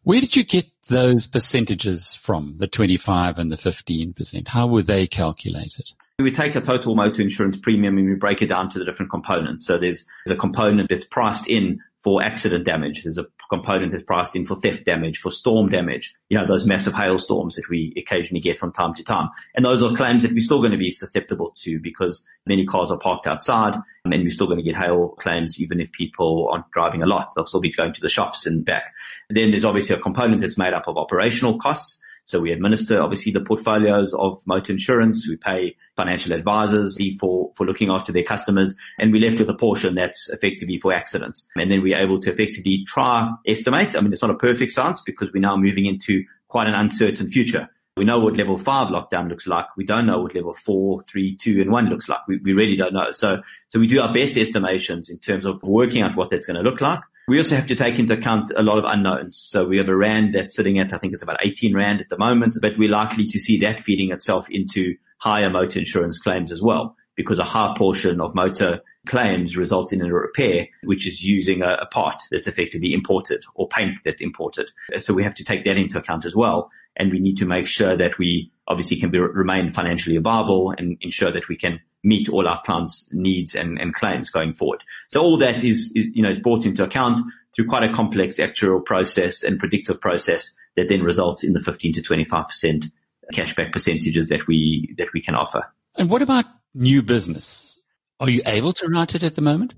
[0.05, 4.47] Where did you get those percentages from, the 25 and the 15%?
[4.47, 5.91] How were they calculated?
[6.19, 9.11] We take a total motor insurance premium and we break it down to the different
[9.11, 9.67] components.
[9.67, 13.03] So there's, there's a component that's priced in for accident damage.
[13.03, 16.67] There's a component that's priced in for theft damage, for storm damage, you know, those
[16.67, 19.31] massive hailstorms that we occasionally get from time to time.
[19.55, 22.91] And those are claims that we're still going to be susceptible to because many cars
[22.91, 26.49] are parked outside um, and we're still going to get hail claims even if people
[26.53, 27.33] aren't driving a lot.
[27.35, 28.93] They'll still be going to the shops and back.
[29.29, 32.01] And then there's obviously a component that's made up of operational costs.
[32.25, 35.27] So we administer obviously the portfolios of motor insurance.
[35.29, 39.55] We pay financial advisors for, for looking after their customers and we left with a
[39.55, 41.47] portion that's effectively for accidents.
[41.57, 43.95] And then we're able to effectively try estimate.
[43.95, 47.29] I mean, it's not a perfect science because we're now moving into quite an uncertain
[47.29, 47.69] future.
[47.97, 49.67] We know what level five lockdown looks like.
[49.77, 52.27] We don't know what level four, three, two and one looks like.
[52.27, 53.13] We, we really don't know.
[53.13, 56.57] So, so we do our best estimations in terms of working out what that's going
[56.57, 57.01] to look like.
[57.27, 59.43] We also have to take into account a lot of unknowns.
[59.49, 62.11] So we have a rand that's sitting at, I think it's about 18 rand at
[62.11, 66.53] the moment, but we're likely to see that feeding itself into higher motor insurance claims
[66.53, 71.23] as well, because a high portion of motor claims result in a repair, which is
[71.23, 74.71] using a, a part that's effectively imported or paint that's imported.
[74.99, 76.71] So we have to take that into account as well.
[76.97, 80.99] And we need to make sure that we obviously can be, remain financially viable and
[81.01, 84.83] ensure that we can meet all our clients' needs and, and claims going forward.
[85.09, 87.21] So all that is, is, you know, is brought into account
[87.55, 91.95] through quite a complex actuarial process and predictive process that then results in the 15
[91.95, 92.91] to 25%
[93.33, 95.63] cashback percentages that we, that we can offer.
[95.97, 97.81] And what about new business?
[98.21, 99.75] Are you able to write it at the moment?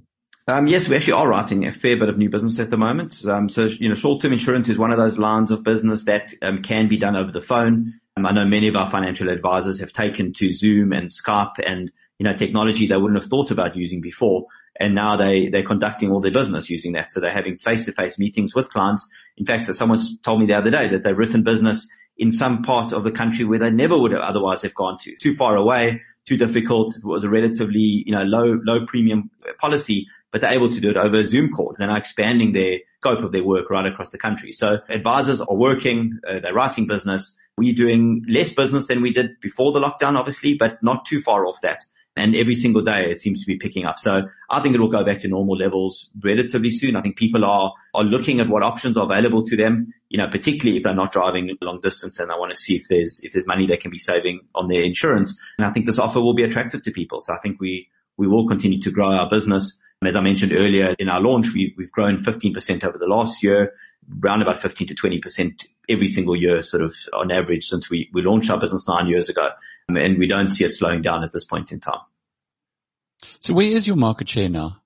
[0.49, 3.17] Um, yes, we actually are writing a fair bit of new business at the moment.
[3.27, 6.63] Um, so, you know, short-term insurance is one of those lines of business that um,
[6.63, 7.95] can be done over the phone.
[8.17, 11.91] Um, I know many of our financial advisors have taken to Zoom and Skype and
[12.19, 14.47] you know, technology they wouldn't have thought about using before.
[14.79, 17.11] And now they, they're conducting all their business using that.
[17.11, 19.09] So they're having face-to-face meetings with clients.
[19.37, 22.93] In fact, someone told me the other day that they've written business in some part
[22.93, 25.17] of the country where they never would have otherwise have gone to.
[25.17, 26.97] Too far away, too difficult.
[26.97, 30.91] It was a relatively, you know, low, low premium policy, but they're able to do
[30.91, 31.75] it over a Zoom call.
[31.79, 34.53] They're now expanding their scope of their work right across the country.
[34.53, 37.37] So advisors are working, uh, they're writing business.
[37.57, 41.47] We're doing less business than we did before the lockdown, obviously, but not too far
[41.47, 41.85] off that
[42.17, 43.99] and every single day it seems to be picking up.
[43.99, 46.97] So I think it will go back to normal levels relatively soon.
[46.97, 50.29] I think people are, are looking at what options are available to them, you know,
[50.29, 53.33] particularly if they're not driving long distance and they want to see if there's, if
[53.35, 55.39] there's money they can be saving on their insurance.
[55.59, 57.21] And I think this offer will be attractive to people.
[57.21, 59.79] So I think we, we will continue to grow our business.
[60.01, 63.43] And as I mentioned earlier in our launch, we, we've grown 15% over the last
[63.43, 63.75] year,
[64.23, 68.23] around about 15 to 20% every single year, sort of on average since we, we
[68.23, 69.51] launched our business nine years ago.
[69.89, 72.01] And we don't see it slowing down at this point in time.
[73.41, 74.83] So where is your market share now?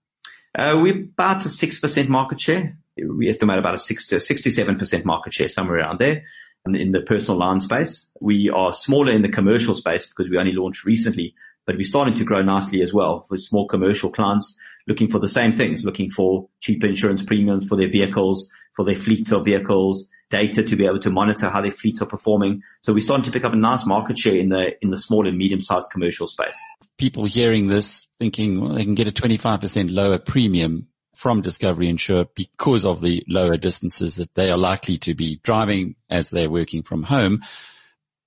[0.56, 2.76] Uh, we're about a 6% market share.
[2.96, 6.24] We estimate about a 6 to 67% market share, somewhere around there
[6.66, 8.06] in the personal line space.
[8.20, 11.34] We are smaller in the commercial space because we only launched recently,
[11.66, 15.28] but we're starting to grow nicely as well with small commercial clients looking for the
[15.28, 20.08] same things, looking for cheaper insurance premiums for their vehicles, for their fleets of vehicles,
[20.30, 22.62] data to be able to monitor how their fleets are performing.
[22.82, 25.26] So we're starting to pick up a nice market share in the, in the small
[25.26, 26.56] and medium sized commercial space.
[26.98, 32.26] People hearing this thinking, well, they can get a 25% lower premium from Discovery Insure
[32.34, 36.82] because of the lower distances that they are likely to be driving as they're working
[36.82, 37.40] from home.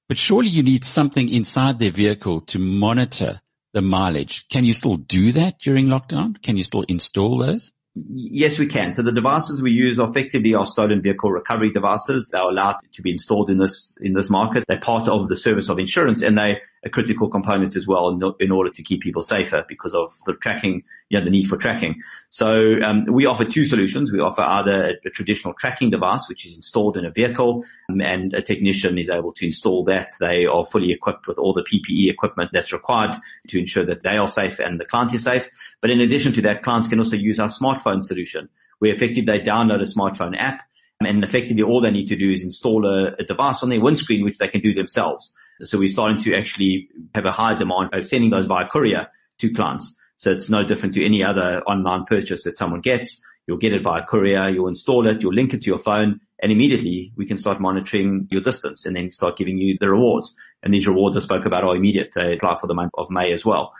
[0.07, 3.41] But surely you need something inside their vehicle to monitor
[3.73, 4.45] the mileage.
[4.51, 6.41] Can you still do that during lockdown?
[6.41, 7.71] Can you still install those?
[7.95, 8.91] Yes, we can.
[8.91, 12.27] So the devices we use are effectively our stolen vehicle recovery devices.
[12.31, 14.63] They're allowed to be installed in this, in this market.
[14.67, 18.21] They're part of the service of insurance and they a critical component as well in,
[18.39, 21.55] in, order to keep people safer because of the tracking, you know, the need for
[21.55, 22.01] tracking.
[22.29, 24.11] So um, we offer two solutions.
[24.11, 28.01] We offer either a, a, traditional tracking device, which is installed in a vehicle, um,
[28.01, 30.11] and a technician is able to install that.
[30.19, 33.15] They are fully equipped with all the PPE equipment that's required
[33.47, 35.49] to ensure that they are safe and the client is safe.
[35.81, 39.39] But in addition to that, clients can also use our smartphone solution, where effectively they
[39.39, 40.61] download a smartphone app,
[40.99, 44.23] and effectively all they need to do is install a, a device on their windscreen,
[44.23, 45.33] which they can do themselves.
[45.61, 49.07] So we're starting to actually have a high demand of sending those via courier
[49.39, 49.95] to clients.
[50.17, 53.21] So it's no different to any other online purchase that someone gets.
[53.47, 56.51] You'll get it via courier, you'll install it, you'll link it to your phone, and
[56.51, 60.35] immediately we can start monitoring your distance and then start giving you the rewards.
[60.61, 62.13] And these rewards I spoke about are immediate.
[62.15, 63.73] They apply for the month of May as well.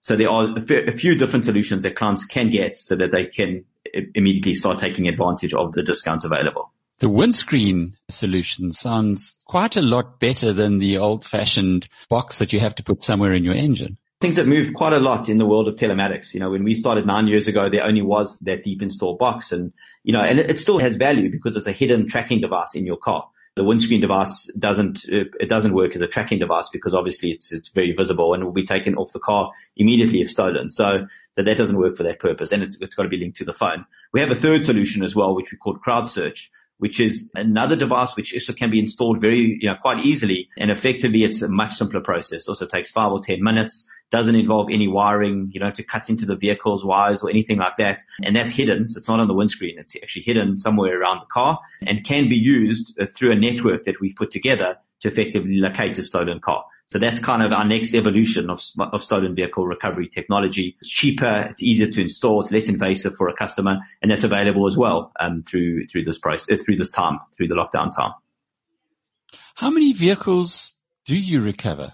[0.00, 3.66] So there are a few different solutions that clients can get so that they can
[4.14, 6.72] immediately start taking advantage of the discounts available.
[7.00, 12.60] The windscreen solution sounds quite a lot better than the old fashioned box that you
[12.60, 13.96] have to put somewhere in your engine.
[14.20, 16.34] Things have moved quite a lot in the world of telematics.
[16.34, 19.50] You know, when we started nine years ago, there only was that deep install box
[19.50, 19.72] and,
[20.04, 22.98] you know, and it, still has value because it's a hidden tracking device in your
[22.98, 23.26] car.
[23.56, 27.70] The windscreen device doesn't, it doesn't work as a tracking device because obviously it's, it's
[27.70, 30.70] very visible and will be taken off the car immediately if stolen.
[30.70, 33.38] So, so that doesn't work for that purpose and it's, it's got to be linked
[33.38, 33.86] to the phone.
[34.12, 36.48] We have a third solution as well, which we call CrowdSearch,
[36.80, 40.48] which is another device which also can be installed very, you know, quite easily.
[40.56, 42.48] And effectively it's a much simpler process.
[42.48, 46.26] Also takes five or 10 minutes, doesn't involve any wiring, you know, to cut into
[46.26, 48.02] the vehicle's wires or anything like that.
[48.22, 48.88] And that's hidden.
[48.88, 49.78] So it's not on the windscreen.
[49.78, 54.00] It's actually hidden somewhere around the car and can be used through a network that
[54.00, 56.64] we've put together to effectively locate a stolen car.
[56.90, 60.76] So that's kind of our next evolution of, of stolen vehicle recovery technology.
[60.80, 64.66] It's cheaper, it's easier to install, it's less invasive for a customer, and that's available
[64.66, 68.10] as well um, through through this price uh, through this time through the lockdown time.
[69.54, 70.74] How many vehicles
[71.06, 71.92] do you recover?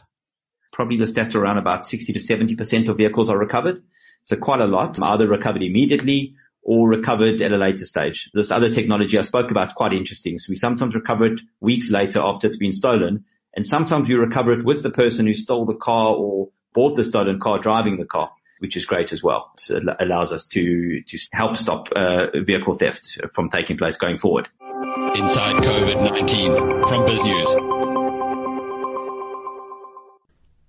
[0.72, 3.82] Probably the stats are around about 60 to 70 percent of vehicles are recovered.
[4.22, 8.30] So quite a lot, either recovered immediately or recovered at a later stage.
[8.32, 10.38] This other technology I spoke about is quite interesting.
[10.38, 13.26] So we sometimes recover it weeks later after it's been stolen
[13.56, 17.04] and sometimes you recover it with the person who stole the car or bought the
[17.04, 19.50] stolen car driving the car, which is great as well.
[19.56, 24.18] So it allows us to, to help stop uh, vehicle theft from taking place going
[24.18, 24.48] forward.
[24.60, 27.86] Inside COVID-19 from BizNews.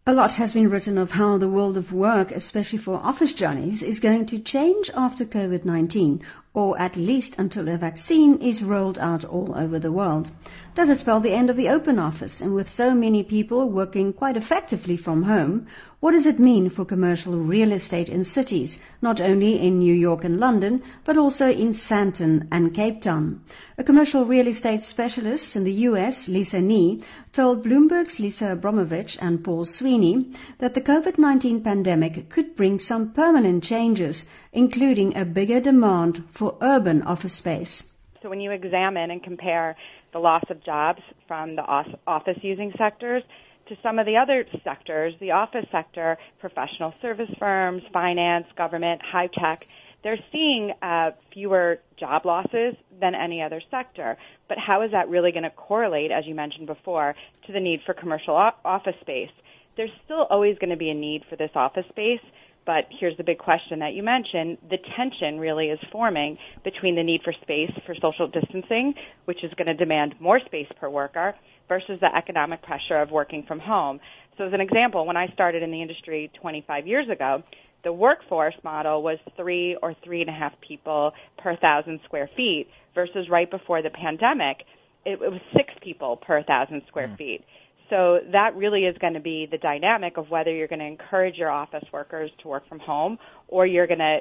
[0.05, 3.83] A lot has been written of how the world of work, especially for office journeys,
[3.83, 6.21] is going to change after COVID-19,
[6.57, 10.27] or at least until a vaccine is rolled out all over the world.
[10.73, 12.41] Does it spell the end of the open office?
[12.41, 15.67] And with so many people working quite effectively from home,
[15.99, 20.23] what does it mean for commercial real estate in cities, not only in New York
[20.23, 23.41] and London, but also in Sandton and Cape Town?
[23.79, 29.43] A commercial real estate specialist in the US, Lisa Nee, told Bloomberg's Lisa Abramowicz and
[29.43, 36.23] Paul Sweeney that the COVID-19 pandemic could bring some permanent changes, including a bigger demand
[36.31, 37.83] for urban office space.
[38.21, 39.75] So when you examine and compare
[40.13, 43.23] the loss of jobs from the office using sectors
[43.69, 49.27] to some of the other sectors, the office sector, professional service firms, finance, government, high
[49.27, 49.63] tech,
[50.03, 54.17] they're seeing uh, fewer job losses than any other sector.
[54.47, 57.15] But how is that really going to correlate, as you mentioned before,
[57.47, 59.31] to the need for commercial office space?
[59.75, 62.21] There's still always going to be a need for this office space,
[62.65, 64.57] but here's the big question that you mentioned.
[64.69, 68.93] The tension really is forming between the need for space for social distancing,
[69.25, 71.33] which is going to demand more space per worker,
[71.67, 73.99] versus the economic pressure of working from home.
[74.37, 77.43] So as an example, when I started in the industry 25 years ago,
[77.83, 82.67] the workforce model was three or three and a half people per thousand square feet
[82.93, 84.57] versus right before the pandemic,
[85.05, 87.17] it, was six people per thousand square mm.
[87.17, 87.45] feet.
[87.89, 91.35] So that really is going to be the dynamic of whether you're going to encourage
[91.35, 94.19] your office workers to work from home or you're going to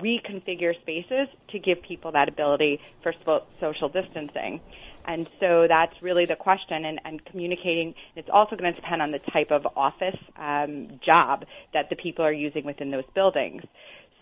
[0.00, 3.12] reconfigure spaces to give people that ability for
[3.60, 4.60] social distancing.
[5.08, 7.94] And so that's really the question and, and communicating.
[8.14, 12.24] It's also going to depend on the type of office um, job that the people
[12.24, 13.62] are using within those buildings.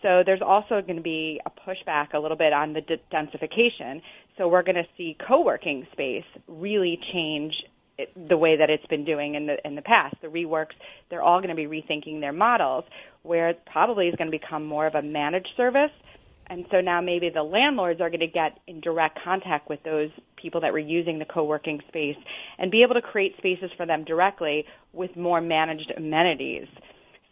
[0.01, 4.01] So there's also going to be a pushback a little bit on the densification.
[4.37, 7.53] So we're going to see co-working space really change
[7.97, 10.15] it, the way that it's been doing in the in the past.
[10.21, 10.75] The WeWorks,
[11.09, 12.85] they're all going to be rethinking their models,
[13.23, 15.91] where it probably is going to become more of a managed service.
[16.49, 20.09] And so now maybe the landlords are going to get in direct contact with those
[20.41, 22.15] people that were using the co-working space
[22.57, 26.67] and be able to create spaces for them directly with more managed amenities.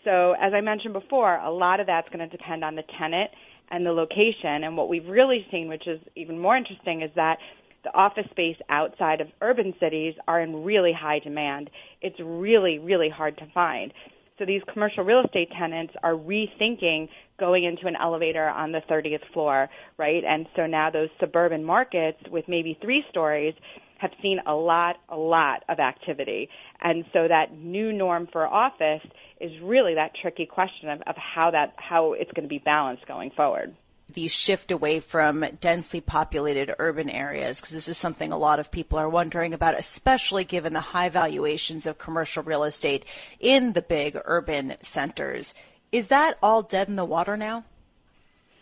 [0.04, 3.32] So as I mentioned before, a lot of that's going to depend on the tenant
[3.72, 4.64] and the location.
[4.64, 7.38] And what we've really seen, which is even more interesting, is that
[7.84, 11.70] the office space outside of urban cities are in really high demand.
[12.02, 13.94] It's really, really hard to find.
[14.38, 17.08] So these commercial real estate tenants are rethinking
[17.40, 20.24] going into an elevator on the 30th floor, right?
[20.26, 23.54] And so now those suburban markets with maybe three stories
[24.00, 26.50] have seen a lot, a lot of activity.
[26.82, 29.02] And so that new norm for office
[29.40, 33.08] is really that tricky question of, of how that, how it's going to be balanced
[33.08, 33.74] going forward
[34.16, 37.58] the shift away from densely populated urban areas?
[37.58, 41.10] Because this is something a lot of people are wondering about, especially given the high
[41.10, 43.06] valuations of commercial real estate
[43.40, 45.54] in the big urban centers.
[45.92, 47.64] Is that all dead in the water now?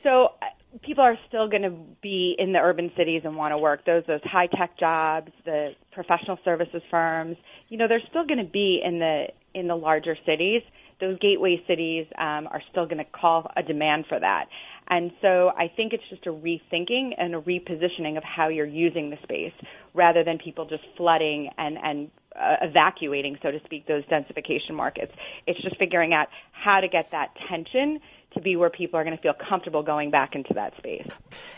[0.04, 0.34] So
[0.82, 3.86] people are still going to be in the urban cities and want to work.
[3.86, 7.38] Those those high tech jobs, the professional services firms,
[7.70, 10.62] you know, they're still going to be in the in the larger cities.
[11.04, 14.46] Those gateway cities um, are still going to call a demand for that.
[14.88, 19.10] And so I think it's just a rethinking and a repositioning of how you're using
[19.10, 19.52] the space
[19.94, 25.12] rather than people just flooding and, and uh, evacuating, so to speak, those densification markets.
[25.46, 28.00] It's just figuring out how to get that tension
[28.34, 31.08] to be where people are going to feel comfortable going back into that space.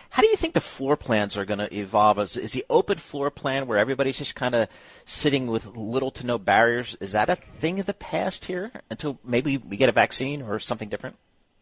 [0.09, 2.19] How do you think the floor plans are going to evolve?
[2.19, 4.69] Is, is the open floor plan where everybody's just kind of
[5.05, 6.97] sitting with little to no barriers?
[6.99, 10.59] Is that a thing of the past here until maybe we get a vaccine or
[10.59, 11.15] something different?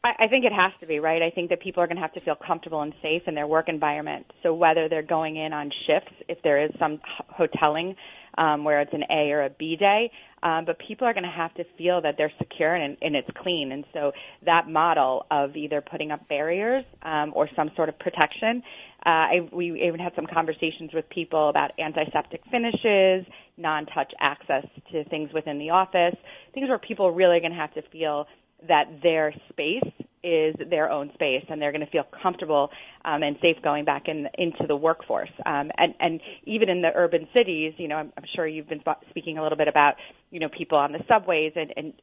[0.04, 1.22] I, I think it has to be, right?
[1.22, 3.48] I think that people are going to have to feel comfortable and safe in their
[3.48, 4.26] work environment.
[4.44, 7.00] So whether they're going in on shifts, if there is some
[7.40, 7.96] hoteling,
[8.38, 10.12] um, where it's an A or a B day,
[10.44, 13.30] um, but people are going to have to feel that they're secure and, and it's
[13.42, 13.72] clean.
[13.72, 14.12] And so
[14.46, 18.62] that model of either putting up barriers um, or some sort of protection.
[19.06, 23.26] Uh, I, we even had some conversations with people about antiseptic finishes,
[23.58, 26.16] non-touch access to things within the office,
[26.54, 28.28] things where people really are going to have to feel
[28.68, 29.84] that their space
[30.24, 32.70] is their own space and they're going to feel comfortable
[33.06, 35.32] um, and safe going back in, into the workforce.
[35.46, 38.84] Um, and, and even in the urban cities, you know, I'm, I'm sure you've been
[39.10, 39.96] speaking a little bit about,
[40.32, 41.94] you know, people on the subways and, and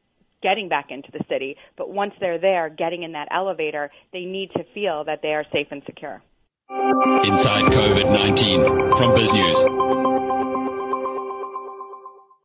[0.41, 1.55] getting back into the city.
[1.77, 5.45] But once they're there, getting in that elevator, they need to feel that they are
[5.51, 6.21] safe and secure.
[6.69, 9.91] Inside COVID-19 from BizNews.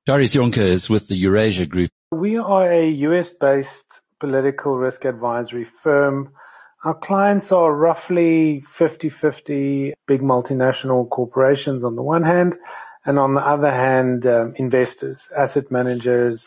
[0.06, 1.90] Darias Jonker is with the Eurasia Group.
[2.12, 3.85] We are a US-based
[4.20, 6.32] political risk advisory firm.
[6.84, 12.56] Our clients are roughly 50-50 big multinational corporations on the one hand,
[13.04, 16.44] and on the other hand, um, investors, asset managers,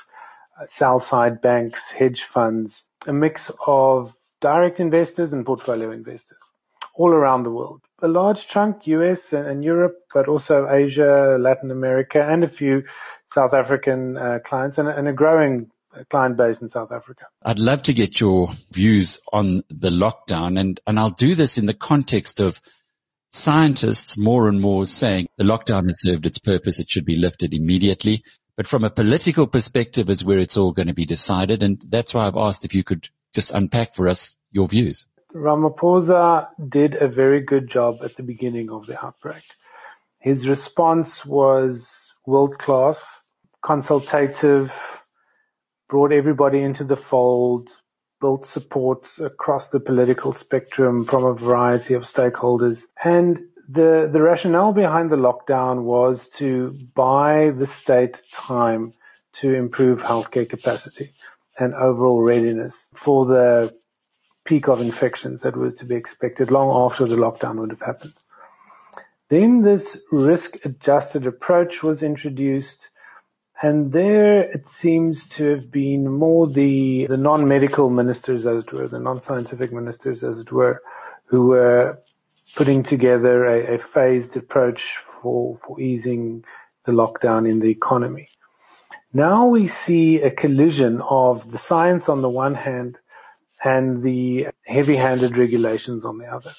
[0.60, 6.40] uh, sell side banks, hedge funds, a mix of direct investors and portfolio investors
[7.00, 7.82] all around the world.
[8.02, 12.84] A large chunk US and Europe, but also Asia, Latin America, and a few
[13.34, 15.72] South African uh, clients and, and a growing
[16.10, 17.26] client base in South Africa.
[17.44, 21.66] I'd love to get your views on the lockdown and, and I'll do this in
[21.66, 22.60] the context of
[23.32, 26.80] scientists more and more saying the lockdown has served its purpose.
[26.80, 28.24] It should be lifted immediately.
[28.56, 31.64] But from a political perspective is where it's all going to be decided.
[31.64, 35.06] And that's why I've asked if you could just unpack for us your views.
[35.34, 39.44] Ramaphosa did a very good job at the beginning of the outbreak.
[40.20, 41.90] His response was
[42.26, 43.00] world class,
[43.64, 44.74] consultative,
[45.90, 47.70] brought everybody into the fold,
[48.22, 52.82] built support across the political spectrum from a variety of stakeholders.
[53.04, 58.94] And the, the rationale behind the lockdown was to buy the state time
[59.34, 61.14] to improve healthcare capacity
[61.58, 63.76] and overall readiness for the
[64.46, 68.14] peak of infections that was to be expected long after the lockdown would have happened.
[69.30, 72.90] Then this risk adjusted approach was introduced
[73.62, 78.88] and there it seems to have been more the, the non-medical ministers, as it were,
[78.88, 80.82] the non-scientific ministers, as it were,
[81.26, 82.00] who were
[82.56, 86.44] putting together a, a phased approach for, for easing
[86.86, 88.30] the lockdown in the economy.
[89.14, 92.98] Now we see a collision of the science on the one hand
[93.64, 96.54] and the heavy-handed regulations on the other.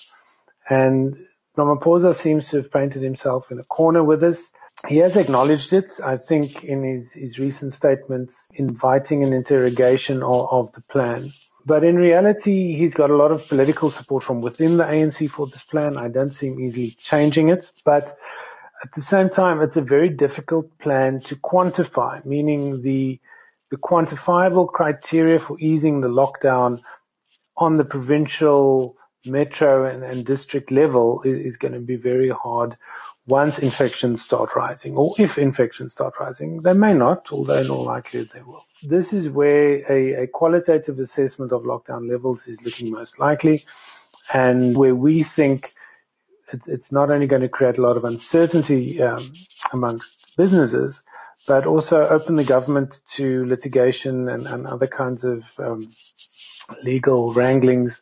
[0.68, 1.16] And
[1.57, 4.42] Ramaphosa seems to have painted himself in a corner with this
[4.88, 10.48] he has acknowledged it, I think, in his, his recent statements, inviting an interrogation of,
[10.50, 11.32] of, the plan.
[11.66, 15.46] But in reality, he's got a lot of political support from within the ANC for
[15.46, 15.96] this plan.
[15.96, 17.68] I don't see him easily changing it.
[17.84, 18.18] But
[18.82, 23.20] at the same time, it's a very difficult plan to quantify, meaning the,
[23.70, 26.80] the quantifiable criteria for easing the lockdown
[27.56, 32.76] on the provincial, metro and, and district level is, is going to be very hard
[33.26, 36.62] once infections start rising, or if infections start rising.
[36.62, 38.64] They may not, although in all likelihood they will.
[38.82, 43.64] This is where a, a qualitative assessment of lockdown levels is looking most likely,
[44.32, 45.74] and where we think
[46.52, 49.32] it, it's not only going to create a lot of uncertainty um,
[49.72, 51.02] amongst businesses,
[51.46, 55.92] but also open the government to litigation and, and other kinds of um,
[56.82, 58.00] legal wranglings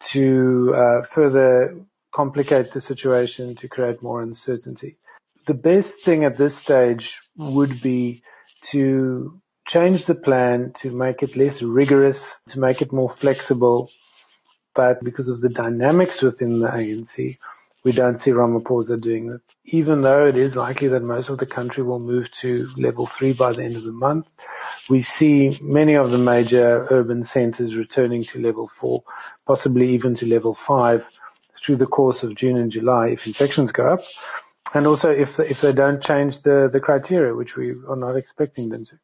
[0.00, 1.76] to uh, further
[2.14, 4.96] complicate the situation to create more uncertainty.
[5.46, 8.22] The best thing at this stage would be
[8.70, 13.90] to change the plan to make it less rigorous, to make it more flexible.
[14.74, 17.38] But because of the dynamics within the ANC,
[17.84, 19.42] we don't see Ramaphosa doing that.
[19.66, 23.32] Even though it is likely that most of the country will move to level three
[23.32, 24.26] by the end of the month,
[24.88, 29.02] we see many of the major urban centers returning to level four,
[29.46, 31.04] possibly even to level five
[31.64, 34.00] through the course of June and July if infections go up.
[34.72, 38.68] And also if, if they don't change the, the criteria, which we are not expecting
[38.70, 38.98] them to.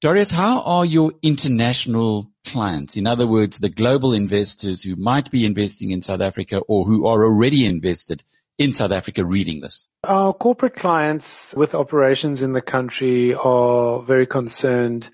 [0.00, 2.96] Darias, how are your international clients?
[2.96, 7.06] In other words, the global investors who might be investing in South Africa or who
[7.06, 8.22] are already invested
[8.58, 9.88] in South Africa reading this?
[10.04, 15.08] Our corporate clients with operations in the country are very concerned.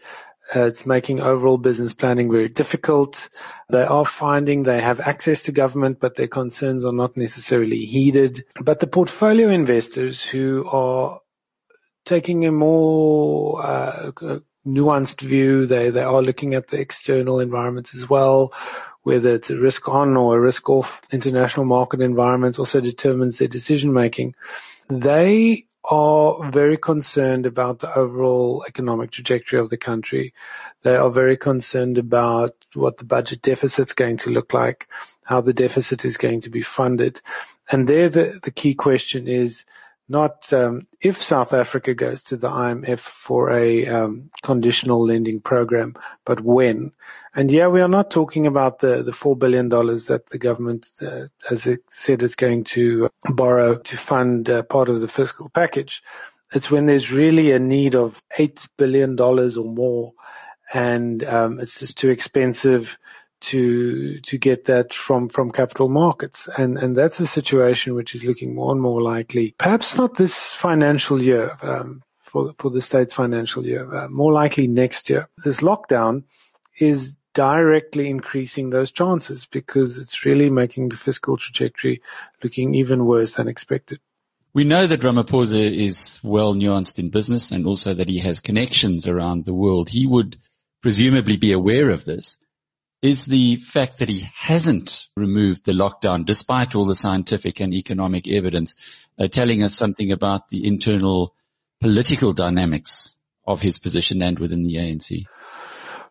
[0.55, 3.29] Uh, it's making overall business planning very difficult.
[3.69, 8.45] They are finding they have access to government, but their concerns are not necessarily heeded.
[8.61, 11.21] But the portfolio investors who are
[12.05, 14.11] taking a more uh,
[14.67, 15.67] nuanced view.
[15.67, 18.53] They they are looking at the external environment as well,
[19.03, 23.49] whether it's a risk on or a risk off international market environments also determines their
[23.49, 24.35] decision making.
[24.89, 30.35] They are very concerned about the overall economic trajectory of the country.
[30.83, 34.89] They are very concerned about what the budget deficit is going to look like,
[35.23, 37.21] how the deficit is going to be funded.
[37.71, 39.65] And there the, the key question is,
[40.11, 45.95] not um, if South Africa goes to the IMF for a um, conditional lending program,
[46.27, 46.91] but when.
[47.33, 51.29] And yeah, we are not talking about the, the $4 billion that the government, uh,
[51.49, 56.03] as it said, is going to borrow to fund uh, part of the fiscal package.
[56.53, 60.13] It's when there's really a need of $8 billion or more
[60.73, 62.97] and um, it's just too expensive
[63.41, 68.25] to to get that from from capital markets, and and that's a situation which is
[68.25, 69.55] looking more and more likely.
[69.59, 71.57] Perhaps not this financial year.
[71.63, 75.29] Um, for, for the state's financial year, uh, more likely next year.
[75.43, 76.23] This lockdown
[76.79, 82.03] is directly increasing those chances because it's really making the fiscal trajectory
[82.43, 84.01] looking even worse than expected.
[84.53, 89.07] We know that Ramaphosa is well nuanced in business and also that he has connections
[89.07, 89.89] around the world.
[89.89, 90.37] He would
[90.83, 92.39] presumably be aware of this
[93.03, 98.29] is the fact that he hasn't removed the lockdown despite all the scientific and economic
[98.29, 98.75] evidence
[99.19, 101.35] uh, telling us something about the internal
[101.81, 105.25] political dynamics of his position and within the ANC.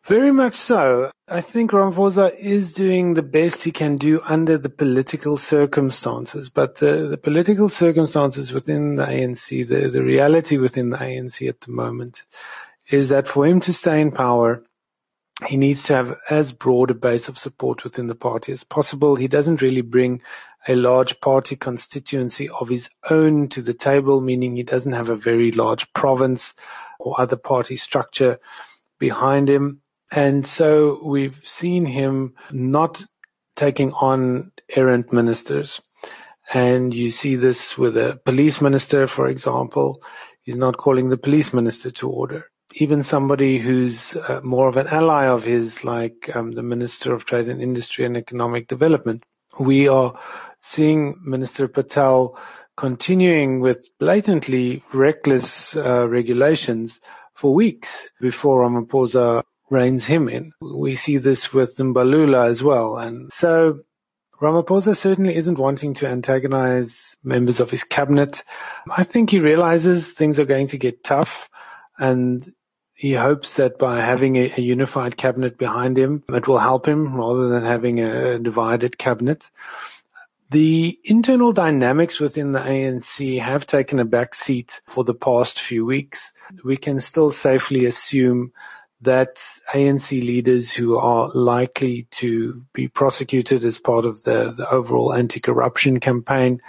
[0.07, 1.11] Very much so.
[1.27, 6.77] I think Ramaphosa is doing the best he can do under the political circumstances, but
[6.77, 11.71] the, the political circumstances within the ANC, the, the reality within the ANC at the
[11.71, 12.23] moment
[12.89, 14.63] is that for him to stay in power,
[15.47, 19.15] he needs to have as broad a base of support within the party as possible.
[19.15, 20.21] He doesn't really bring
[20.67, 25.15] a large party constituency of his own to the table, meaning he doesn't have a
[25.15, 26.53] very large province
[26.99, 28.39] or other party structure
[28.99, 29.81] behind him.
[30.11, 33.01] And so we've seen him not
[33.55, 35.79] taking on errant ministers.
[36.51, 40.01] And you see this with a police minister, for example.
[40.41, 44.87] He's not calling the police minister to order even somebody who's uh, more of an
[44.87, 49.23] ally of his, like um, the Minister of Trade and Industry and Economic Development,
[49.59, 50.19] we are
[50.59, 52.37] seeing Minister Patel
[52.77, 56.99] continuing with blatantly reckless uh, regulations
[57.35, 60.51] for weeks before Ramaphosa reins him in.
[60.61, 62.97] We see this with Mbalula as well.
[62.97, 63.79] And so
[64.41, 68.43] Ramaphosa certainly isn't wanting to antagonize members of his cabinet.
[68.89, 71.49] I think he realizes things are going to get tough
[71.97, 72.49] and
[72.99, 77.15] he hopes that by having a, a, unified cabinet behind him, it will help him
[77.15, 79.49] rather than having a, a divided cabinet.
[80.51, 85.85] The internal dynamics within the ANC have taken a back seat for the past few
[85.85, 86.33] weeks.
[86.65, 88.51] We can still safely assume
[89.01, 89.39] that
[89.73, 95.99] ANC leaders who are likely to be prosecuted as part of the, the overall anti-corruption
[95.99, 96.61] campaign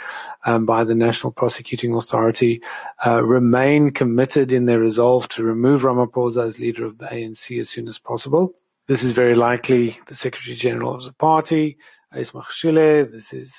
[0.44, 2.62] um, by the National Prosecuting Authority
[3.04, 7.68] uh, remain committed in their resolve to remove Ramaphosa as leader of the ANC as
[7.68, 8.54] soon as possible.
[8.86, 11.78] This is very likely the Secretary General of the party,
[12.14, 13.10] Ace Magashule.
[13.10, 13.54] This is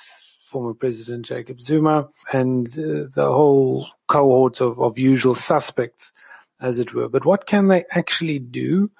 [0.52, 6.11] former President Jacob Zuma and uh, the whole cohort of, of usual suspects
[6.62, 7.08] as it were.
[7.08, 8.90] But what can they actually do?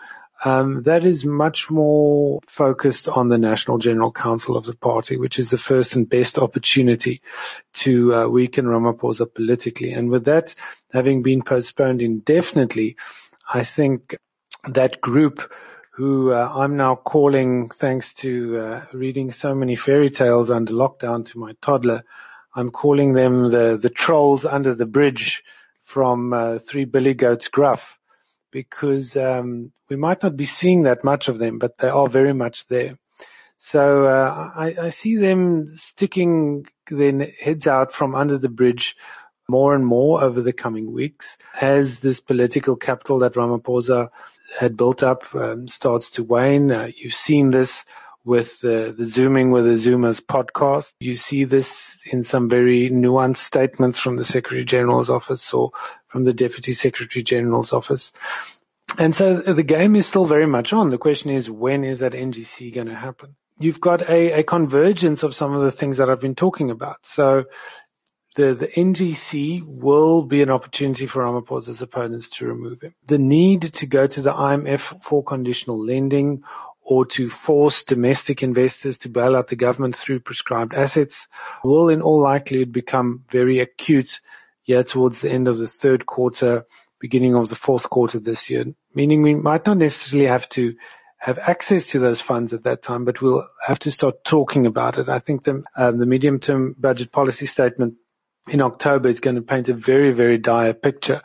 [0.45, 5.39] Um, that is much more focused on the National General Council of the party, which
[5.39, 7.23] is the first and best opportunity
[7.75, 9.93] to uh, weaken Ramaphosa politically.
[9.93, 10.55] And with that
[10.93, 12.97] having been postponed indefinitely,
[13.53, 14.17] I think
[14.69, 15.53] that group
[15.93, 21.31] who uh, I'm now calling, thanks to uh, reading so many fairy tales under lockdown
[21.31, 22.03] to my toddler,
[22.55, 25.45] I'm calling them the, the trolls under the bridge
[25.93, 27.99] from uh, Three Billy Goats Gruff
[28.51, 32.33] because um, we might not be seeing that much of them, but they are very
[32.33, 32.99] much there.
[33.59, 38.97] So uh, I, I, see them sticking their heads out from under the bridge
[39.49, 44.09] more and more over the coming weeks as this political capital that Ramaphosa
[44.59, 46.73] had built up um, starts to wane.
[46.73, 47.85] Uh, you've seen this
[48.25, 50.93] with the Zooming with the Zoomers podcast.
[51.01, 55.73] You see this in some very nuanced statements from the Secretary General's office or
[56.09, 58.13] from the Deputy Secretary General's office.
[58.99, 60.91] And so the game is still very much on.
[60.91, 63.37] The question is, when is that NGC going to happen?
[63.59, 66.99] You've got a, a convergence of some of the things that I've been talking about.
[67.03, 67.45] So
[68.35, 72.95] the, the NGC will be an opportunity for Ramaphosa's opponents to remove him.
[73.07, 76.43] The need to go to the IMF for conditional lending
[76.83, 81.29] or to force domestic investors to bail out the government through prescribed assets
[81.63, 84.21] will in all likelihood become very acute
[84.63, 86.65] here towards the end of the third quarter,
[87.01, 88.65] beginning of the fourth quarter this year,
[88.95, 90.75] meaning we might not necessarily have to
[91.19, 94.99] have access to those funds at that time, but we'll have to start talking about
[94.99, 95.09] it.
[95.09, 97.95] I think the, um, the medium-term budget policy statement
[98.49, 101.23] in October is going to paint a very, very dire picture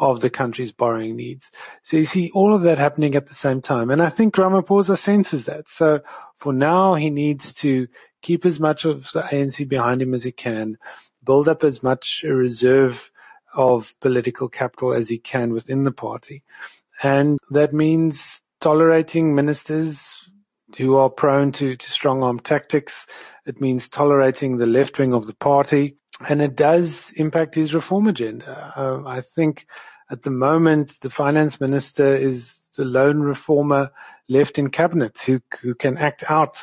[0.00, 1.50] of the country's borrowing needs.
[1.82, 3.90] So you see all of that happening at the same time.
[3.90, 5.68] And I think Ramaphosa senses that.
[5.68, 6.00] So
[6.36, 7.86] for now, he needs to
[8.22, 10.78] keep as much of the ANC behind him as he can,
[11.22, 13.10] build up as much a reserve
[13.54, 16.44] of political capital as he can within the party.
[17.02, 20.02] And that means tolerating ministers
[20.78, 23.06] who are prone to, to strong arm tactics.
[23.44, 25.96] It means tolerating the left wing of the party.
[26.28, 28.72] And it does impact his reform agenda.
[28.76, 29.66] Uh, I think
[30.10, 33.90] at the moment, the finance minister is the lone reformer
[34.28, 36.56] left in cabinet who, who can act out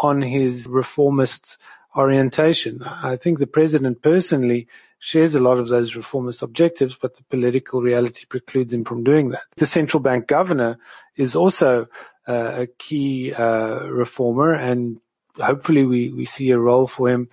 [0.00, 1.58] on his reformist
[1.96, 2.82] orientation.
[2.82, 4.68] I think the president personally
[5.00, 9.30] shares a lot of those reformist objectives, but the political reality precludes him from doing
[9.30, 9.42] that.
[9.56, 10.78] The central bank governor
[11.16, 11.86] is also
[12.26, 15.00] uh, a key uh, reformer and
[15.36, 17.28] hopefully we, we see a role for him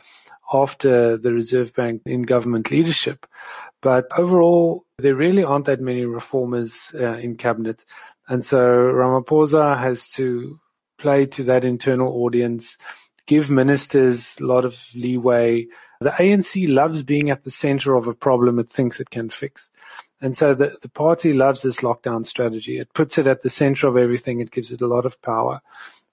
[0.52, 3.26] after the Reserve Bank in government leadership.
[3.82, 7.84] But overall, there really aren't that many reformers uh, in cabinet.
[8.28, 10.60] And so Ramaphosa has to
[10.98, 12.78] play to that internal audience,
[13.28, 15.68] give ministers a lot of leeway.
[16.00, 19.70] The ANC loves being at the center of a problem it thinks it can fix.
[20.22, 22.80] And so the, the party loves this lockdown strategy.
[22.80, 24.40] It puts it at the center of everything.
[24.40, 25.62] It gives it a lot of power.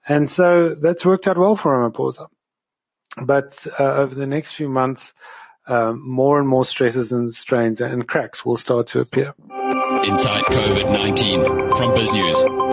[0.07, 2.27] And so that's worked out well for Ramaphosa.
[3.17, 5.13] But uh, over the next few months,
[5.67, 9.35] um, more and more stresses and strains and cracks will start to appear.
[10.05, 12.73] Inside COVID-19 from BizNews.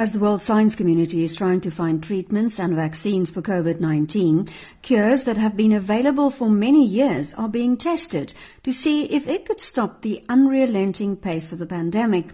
[0.00, 4.48] As the world science community is trying to find treatments and vaccines for COVID-19,
[4.80, 8.32] cures that have been available for many years are being tested
[8.62, 12.26] to see if it could stop the unrelenting pace of the pandemic.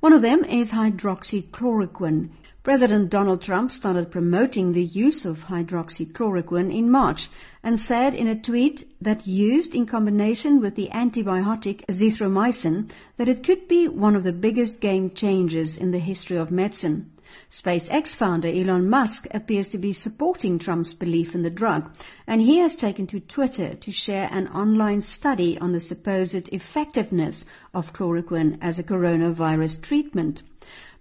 [0.00, 2.30] One of them is hydroxychloroquine.
[2.64, 7.28] President Donald Trump started promoting the use of hydroxychloroquine in March
[7.60, 13.42] and said in a tweet that used in combination with the antibiotic azithromycin that it
[13.42, 17.10] could be one of the biggest game changers in the history of medicine.
[17.50, 21.90] SpaceX founder Elon Musk appears to be supporting Trump's belief in the drug,
[22.28, 27.44] and he has taken to Twitter to share an online study on the supposed effectiveness
[27.74, 30.44] of chloroquine as a coronavirus treatment.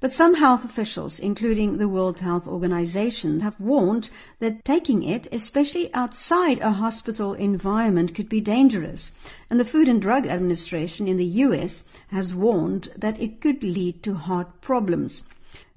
[0.01, 5.93] But some health officials, including the World Health Organization, have warned that taking it, especially
[5.93, 9.11] outside a hospital environment, could be dangerous.
[9.47, 14.01] And the Food and Drug Administration in the US has warned that it could lead
[14.01, 15.23] to heart problems.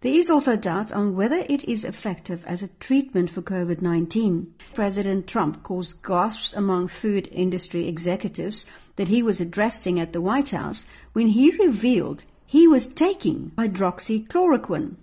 [0.00, 4.46] There is also doubt on whether it is effective as a treatment for COVID-19.
[4.72, 8.64] President Trump caused gasps among food industry executives
[8.96, 14.96] that he was addressing at the White House when he revealed he was taking hydroxychloroquine.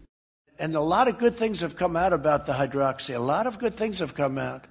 [0.60, 3.16] And a lot of good things have come out about the hydroxy.
[3.16, 4.66] A lot of good things have come out.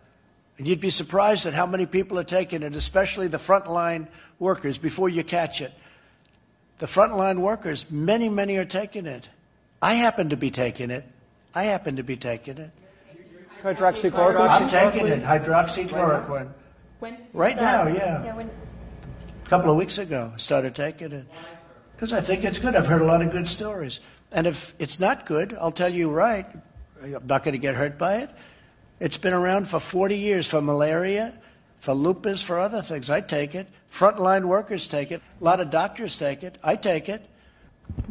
[0.57, 4.09] And you'd be surprised at how many people are taking it, especially the frontline
[4.39, 5.73] workers, before you catch it.
[6.79, 9.29] The frontline workers, many, many are taking it.
[9.83, 11.05] I happen to be taking it.
[11.55, 12.71] I happen to be taking it.
[13.63, 14.49] Hydroxychloroquine?
[14.49, 15.23] I'm taking it.
[15.23, 16.53] Hydroxychloroquine.
[17.01, 17.27] When?
[17.33, 18.25] Right uh, now, yeah.
[18.25, 18.51] yeah when...
[19.45, 21.27] A couple of weeks ago, I started taking it.
[22.01, 22.75] Because I think it's good.
[22.75, 24.01] I've heard a lot of good stories.
[24.33, 26.47] And if it's not good, I'll tell you right.
[27.03, 28.31] I'm not going to get hurt by it.
[29.01, 31.39] It's been around for 40 years for malaria,
[31.81, 33.11] for lupus, for other things.
[33.11, 33.67] I take it.
[33.99, 35.21] Frontline workers take it.
[35.43, 36.57] A lot of doctors take it.
[36.63, 37.21] I take it.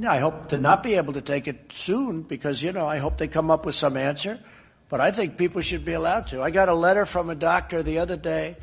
[0.07, 3.17] I hope to not be able to take it soon because, you know, I hope
[3.17, 4.39] they come up with some answer.
[4.87, 6.43] But I think people should be allowed to.
[6.43, 8.57] I got a letter from a doctor the other day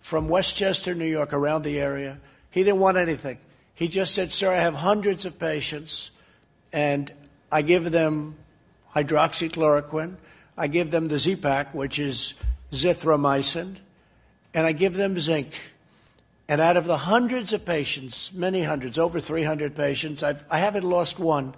[0.00, 2.18] from Westchester, New York, around the area.
[2.50, 3.36] He didn't want anything.
[3.82, 6.12] He just said, Sir, I have hundreds of patients,
[6.72, 7.12] and
[7.50, 8.36] I give them
[8.94, 10.18] hydroxychloroquine.
[10.56, 12.34] I give them the Z-Pak, which is
[12.70, 13.78] zithromycin,
[14.54, 15.48] and I give them zinc.
[16.46, 20.84] And out of the hundreds of patients, many hundreds, over 300 patients, I've, I haven't
[20.84, 21.52] lost one.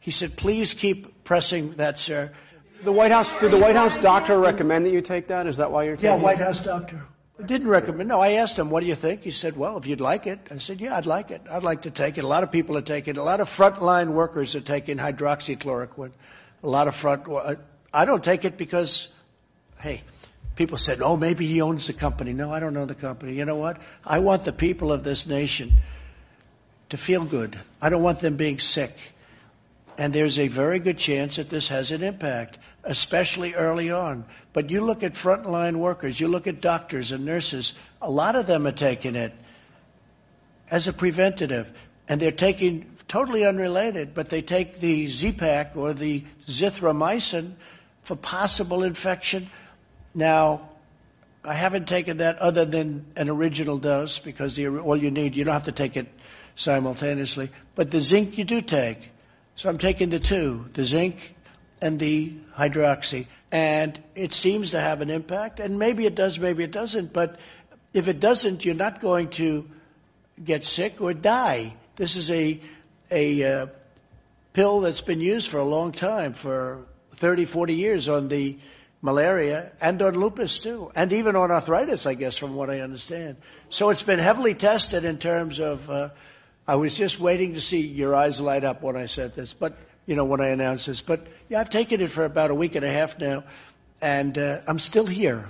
[0.00, 2.32] He said, please keep pressing that, sir.
[2.82, 5.46] The White House, did the White House doctor recommend that you take that?
[5.46, 6.16] Is that why you're taking Yeah.
[6.16, 7.00] White House doctor.
[7.38, 8.08] Didn't recommend.
[8.08, 9.22] No, I asked him, what do you think?
[9.22, 10.38] He said, well, if you'd like it.
[10.52, 11.42] I said, yeah, I'd like it.
[11.50, 12.22] I'd like to take it.
[12.22, 13.16] A lot of people are taking.
[13.16, 16.12] A lot of frontline workers are taking hydroxychloroquine.
[16.62, 17.56] A lot of front, uh,
[17.92, 19.08] I don't take it because,
[19.80, 20.02] hey,
[20.54, 22.32] people said, oh, maybe he owns the company.
[22.32, 23.34] No, I don't own the company.
[23.34, 23.78] You know what?
[24.04, 25.72] I want the people of this nation
[26.90, 27.58] to feel good.
[27.82, 28.92] I don't want them being sick.
[29.96, 34.24] And there's a very good chance that this has an impact, especially early on.
[34.52, 38.46] But you look at frontline workers, you look at doctors and nurses, a lot of
[38.46, 39.32] them are taking it
[40.70, 41.70] as a preventative.
[42.08, 47.54] And they're taking totally unrelated, but they take the Z-Pak or the zithromycin
[48.04, 49.48] for possible infection.
[50.14, 50.70] Now,
[51.44, 55.44] I haven't taken that other than an original dose because the, all you need, you
[55.44, 56.08] don't have to take it
[56.56, 57.50] simultaneously.
[57.74, 58.98] But the zinc you do take.
[59.56, 61.16] So I'm taking the two, the zinc
[61.80, 63.26] and the hydroxy.
[63.52, 65.60] And it seems to have an impact.
[65.60, 67.12] And maybe it does, maybe it doesn't.
[67.12, 67.38] But
[67.92, 69.64] if it doesn't, you're not going to
[70.42, 71.74] get sick or die.
[71.96, 72.60] This is a,
[73.10, 73.66] a uh,
[74.52, 76.86] pill that's been used for a long time, for
[77.16, 78.58] 30, 40 years on the
[79.02, 83.36] malaria and on lupus too, and even on arthritis, I guess, from what I understand.
[83.68, 85.88] So it's been heavily tested in terms of.
[85.88, 86.08] Uh,
[86.66, 89.76] I was just waiting to see your eyes light up when I said this, but
[90.06, 91.02] you know when I announced this.
[91.02, 93.44] But yeah, I've taken it for about a week and a half now,
[94.00, 95.46] and uh, I'm still here.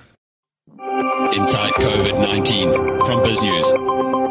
[0.69, 4.24] Inside COVID 19 from BizNews.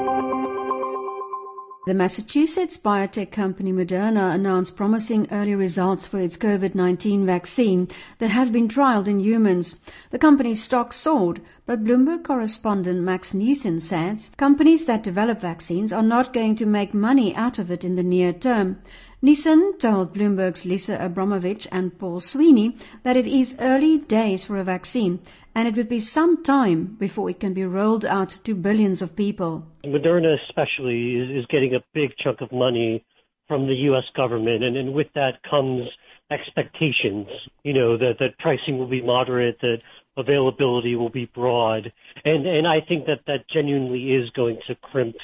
[1.85, 8.49] The Massachusetts biotech company Moderna announced promising early results for its COVID-19 vaccine that has
[8.49, 9.75] been trialed in humans.
[10.09, 16.01] The company's stock soared, but Bloomberg correspondent Max Nisen says companies that develop vaccines are
[16.01, 18.77] not going to make money out of it in the near term.
[19.23, 24.65] Nisen told Bloomberg's Lisa Abramowicz and Paul Sweeney that it is early days for a
[24.65, 25.21] vaccine
[25.55, 29.15] and it would be some time before it can be rolled out to billions of
[29.15, 29.65] people.
[29.85, 33.05] Moderna especially is, is getting a big chunk of money
[33.47, 34.03] from the U.S.
[34.13, 35.83] government, and, and with that comes
[36.29, 37.27] expectations,
[37.63, 39.77] you know, that, that pricing will be moderate, that
[40.17, 41.93] availability will be broad,
[42.25, 45.15] and, and I think that that genuinely is going to crimp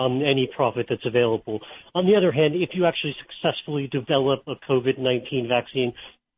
[0.00, 1.60] um, any profit that's available.
[1.94, 5.92] On the other hand, if you actually successfully develop a COVID-19 vaccine,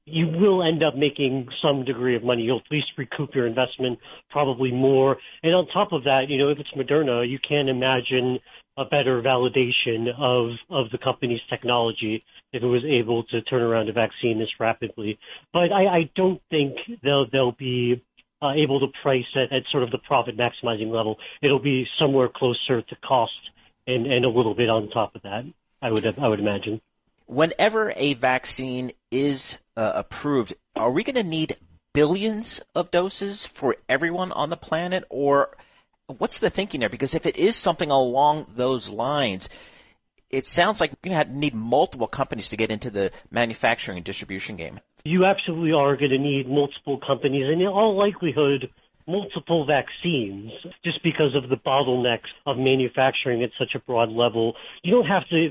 [0.04, 2.42] you will end up making some degree of money.
[2.42, 3.98] You'll at least recoup your investment,
[4.30, 5.16] probably more.
[5.44, 8.38] And on top of that, you know, if it's Moderna, you can't imagine
[8.78, 13.88] a better validation of of the company's technology if it was able to turn around
[13.90, 15.18] a vaccine this rapidly.
[15.52, 18.02] But I, I don't think they'll they'll be
[18.42, 21.18] uh, able to price at, at sort of the profit maximizing level.
[21.42, 23.32] It'll be somewhere closer to cost
[23.86, 25.44] and, and a little bit on top of that.
[25.80, 26.80] I would I would imagine.
[27.26, 31.56] Whenever a vaccine is uh, approved, are we going to need
[31.94, 35.56] billions of doses for everyone on the planet, or
[36.06, 36.88] what's the thinking there?
[36.88, 39.48] Because if it is something along those lines,
[40.30, 44.80] it sounds like to need multiple companies to get into the manufacturing and distribution game.
[45.04, 48.70] You absolutely are going to need multiple companies, and in all likelihood,
[49.06, 50.52] multiple vaccines
[50.84, 54.54] just because of the bottlenecks of manufacturing at such a broad level.
[54.82, 55.50] You don't have to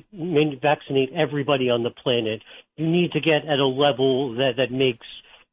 [0.61, 2.41] vaccinate everybody on the planet.
[2.77, 5.05] You need to get at a level that, that makes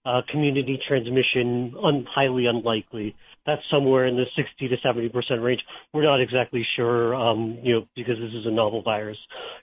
[0.06, 3.16] uh, community transmission un- highly unlikely.
[3.46, 5.60] That's somewhere in the 60 to 70 percent range.
[5.92, 9.16] We're not exactly sure, um, you know, because this is a novel virus,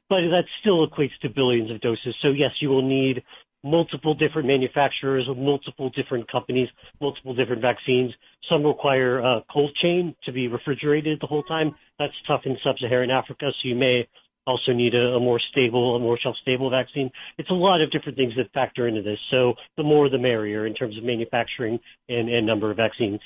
[0.09, 2.15] but that still equates to billions of doses.
[2.21, 3.23] So yes, you will need
[3.65, 6.69] multiple different manufacturers, multiple different companies,
[7.01, 8.13] multiple different vaccines.
[8.49, 11.73] Some require a cold chain to be refrigerated the whole time.
[11.97, 14.07] That's tough in sub-Saharan Africa, so you may
[14.47, 17.09] also need a, a more stable, a more shelf-stable vaccine.
[17.39, 19.17] It's a lot of different things that factor into this.
[19.31, 23.19] So the more the merrier in terms of manufacturing and, and number of vaccines.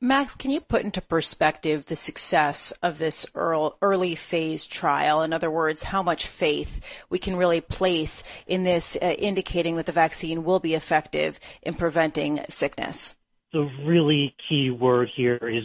[0.00, 5.22] Max, can you put into perspective the success of this early phase trial?
[5.22, 9.86] In other words, how much faith we can really place in this, uh, indicating that
[9.86, 13.14] the vaccine will be effective in preventing sickness?
[13.52, 15.64] The really key word here is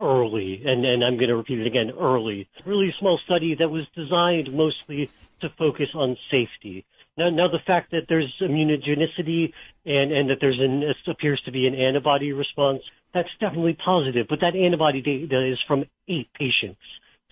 [0.00, 2.48] early, and, and I'm going to repeat it again, early.
[2.66, 6.84] Really small study that was designed mostly to focus on safety.
[7.16, 9.52] Now, now the fact that there's immunogenicity
[9.84, 12.80] and, and that there's an, appears to be an antibody response,
[13.12, 14.26] that's definitely positive.
[14.28, 16.80] But that antibody data is from eight patients.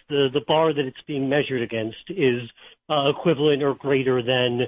[0.08, 2.42] The, the bar that it's being measured against is
[2.88, 4.66] uh, equivalent or greater than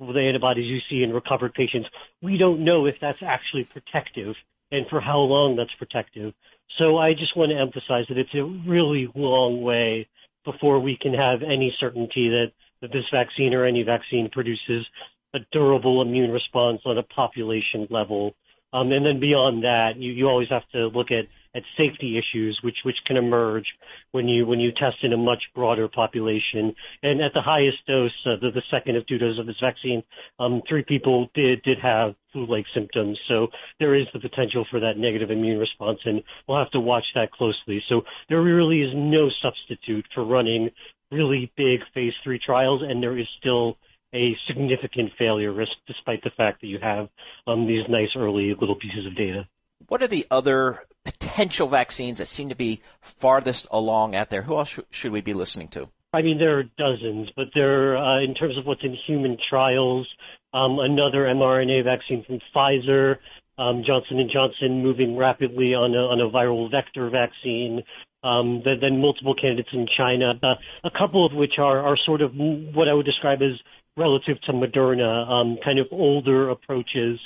[0.00, 1.88] the antibodies you see in recovered patients,
[2.22, 4.34] we don't know if that's actually protective
[4.72, 6.32] and for how long that's protective.
[6.78, 10.08] So I just want to emphasize that it's a really long way
[10.44, 12.52] before we can have any certainty that,
[12.82, 14.86] that this vaccine or any vaccine produces
[15.34, 18.34] a durable immune response on a population level.
[18.72, 22.58] Um, and then beyond that, you, you always have to look at at safety issues
[22.62, 23.64] which which can emerge
[24.12, 26.74] when you when you test in a much broader population.
[27.02, 30.02] And at the highest dose, uh, the, the second of two doses of this vaccine,
[30.38, 33.18] um, three people did did have flu-like symptoms.
[33.26, 33.48] So
[33.80, 37.32] there is the potential for that negative immune response, and we'll have to watch that
[37.32, 37.82] closely.
[37.88, 40.70] So there really is no substitute for running
[41.10, 43.76] really big phase three trials, and there is still
[44.14, 47.08] a significant failure risk, despite the fact that you have
[47.46, 49.46] um, these nice early little pieces of data.
[49.88, 54.42] What are the other potential vaccines that seem to be farthest along out there?
[54.42, 55.88] Who else sh- should we be listening to?
[56.12, 60.08] I mean, there are dozens, but there, uh, in terms of what's in human trials,
[60.52, 63.16] um, another mRNA vaccine from Pfizer,
[63.58, 67.82] um, Johnson and Johnson moving rapidly on a, on a viral vector vaccine.
[68.22, 70.54] Um, then, then multiple candidates in China, uh,
[70.84, 73.58] a couple of which are, are sort of what I would describe as
[73.96, 77.18] relative to Moderna, um, kind of older approaches.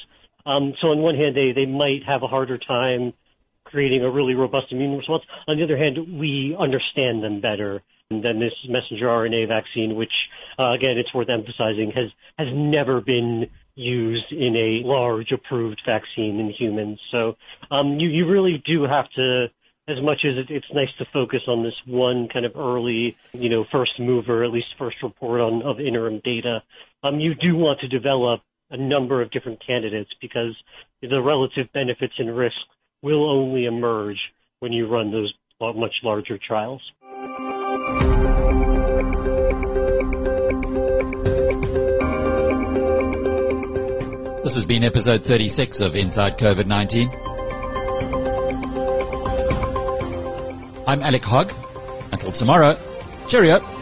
[0.46, 3.12] Um, so on one hand, they, they might have a harder time
[3.64, 5.24] creating a really robust immune response.
[5.48, 10.12] On the other hand, we understand them better than this messenger RNA vaccine, which,
[10.58, 16.38] uh, again, it's worth emphasizing, has has never been used in a large approved vaccine
[16.38, 17.00] in humans.
[17.10, 17.36] So
[17.70, 19.46] um, you you really do have to
[19.86, 23.48] as much as it, it's nice to focus on this one kind of early, you
[23.48, 26.62] know, first mover, at least first report on of interim data,
[27.02, 30.56] um, you do want to develop a number of different candidates because
[31.02, 32.58] the relative benefits and risks
[33.02, 34.18] will only emerge
[34.60, 36.82] when you run those much larger trials.
[44.42, 47.33] This has been episode 36 of Inside COVID-19.
[50.86, 51.50] I'm Alec Hogg.
[52.12, 52.78] Until tomorrow,
[53.26, 53.73] cheerio.